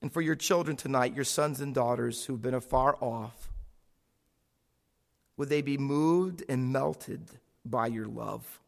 And 0.00 0.12
for 0.12 0.20
your 0.20 0.36
children 0.36 0.76
tonight, 0.76 1.16
your 1.16 1.24
sons 1.24 1.60
and 1.60 1.74
daughters 1.74 2.24
who've 2.24 2.40
been 2.40 2.54
afar 2.54 2.96
off, 3.00 3.48
would 5.38 5.48
they 5.48 5.62
be 5.62 5.78
moved 5.78 6.42
and 6.48 6.70
melted 6.72 7.30
by 7.64 7.86
your 7.86 8.06
love? 8.06 8.60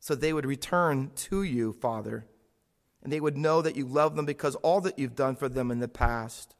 So 0.00 0.14
they 0.14 0.32
would 0.32 0.46
return 0.46 1.12
to 1.14 1.42
you, 1.42 1.72
Father, 1.72 2.26
and 3.02 3.12
they 3.12 3.20
would 3.20 3.36
know 3.36 3.62
that 3.62 3.76
you 3.76 3.86
love 3.86 4.16
them 4.16 4.26
because 4.26 4.56
all 4.56 4.80
that 4.80 4.98
you've 4.98 5.14
done 5.14 5.36
for 5.36 5.48
them 5.48 5.70
in 5.70 5.78
the 5.78 5.86
past 5.86 6.56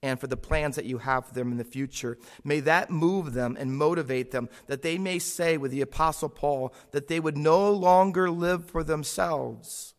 and 0.00 0.20
for 0.20 0.28
the 0.28 0.36
plans 0.36 0.76
that 0.76 0.84
you 0.84 0.98
have 0.98 1.26
for 1.26 1.34
them 1.34 1.50
in 1.50 1.58
the 1.58 1.64
future. 1.64 2.16
May 2.44 2.60
that 2.60 2.88
move 2.88 3.32
them 3.32 3.56
and 3.58 3.76
motivate 3.76 4.30
them 4.30 4.48
that 4.68 4.82
they 4.82 4.96
may 4.96 5.18
say 5.18 5.56
with 5.56 5.72
the 5.72 5.80
Apostle 5.80 6.28
Paul 6.28 6.72
that 6.92 7.08
they 7.08 7.18
would 7.18 7.36
no 7.36 7.72
longer 7.72 8.30
live 8.30 8.64
for 8.70 8.84
themselves, 8.84 9.94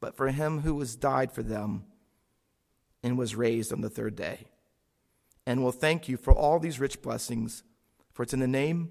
but 0.00 0.16
for 0.16 0.28
him 0.28 0.60
who 0.60 0.78
has 0.78 0.96
died 0.96 1.30
for 1.30 1.42
them 1.42 1.84
and 3.02 3.18
was 3.18 3.36
raised 3.36 3.70
on 3.70 3.82
the 3.82 3.90
third 3.90 4.16
day. 4.16 4.46
And 5.48 5.62
we'll 5.62 5.72
thank 5.72 6.10
you 6.10 6.18
for 6.18 6.34
all 6.34 6.58
these 6.58 6.78
rich 6.78 7.00
blessings, 7.00 7.62
for 8.12 8.22
it's 8.22 8.34
in 8.34 8.40
the 8.40 8.46
name 8.46 8.90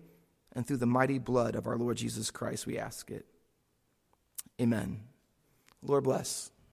and 0.54 0.66
through 0.66 0.78
the 0.78 0.88
mighty 0.88 1.20
blood 1.20 1.54
of 1.54 1.68
our 1.68 1.78
Lord 1.78 1.98
Jesus 1.98 2.32
Christ 2.32 2.66
we 2.66 2.80
ask 2.80 3.12
it. 3.12 3.28
Amen. 4.60 5.02
Lord 5.84 6.06
bless. 6.06 6.50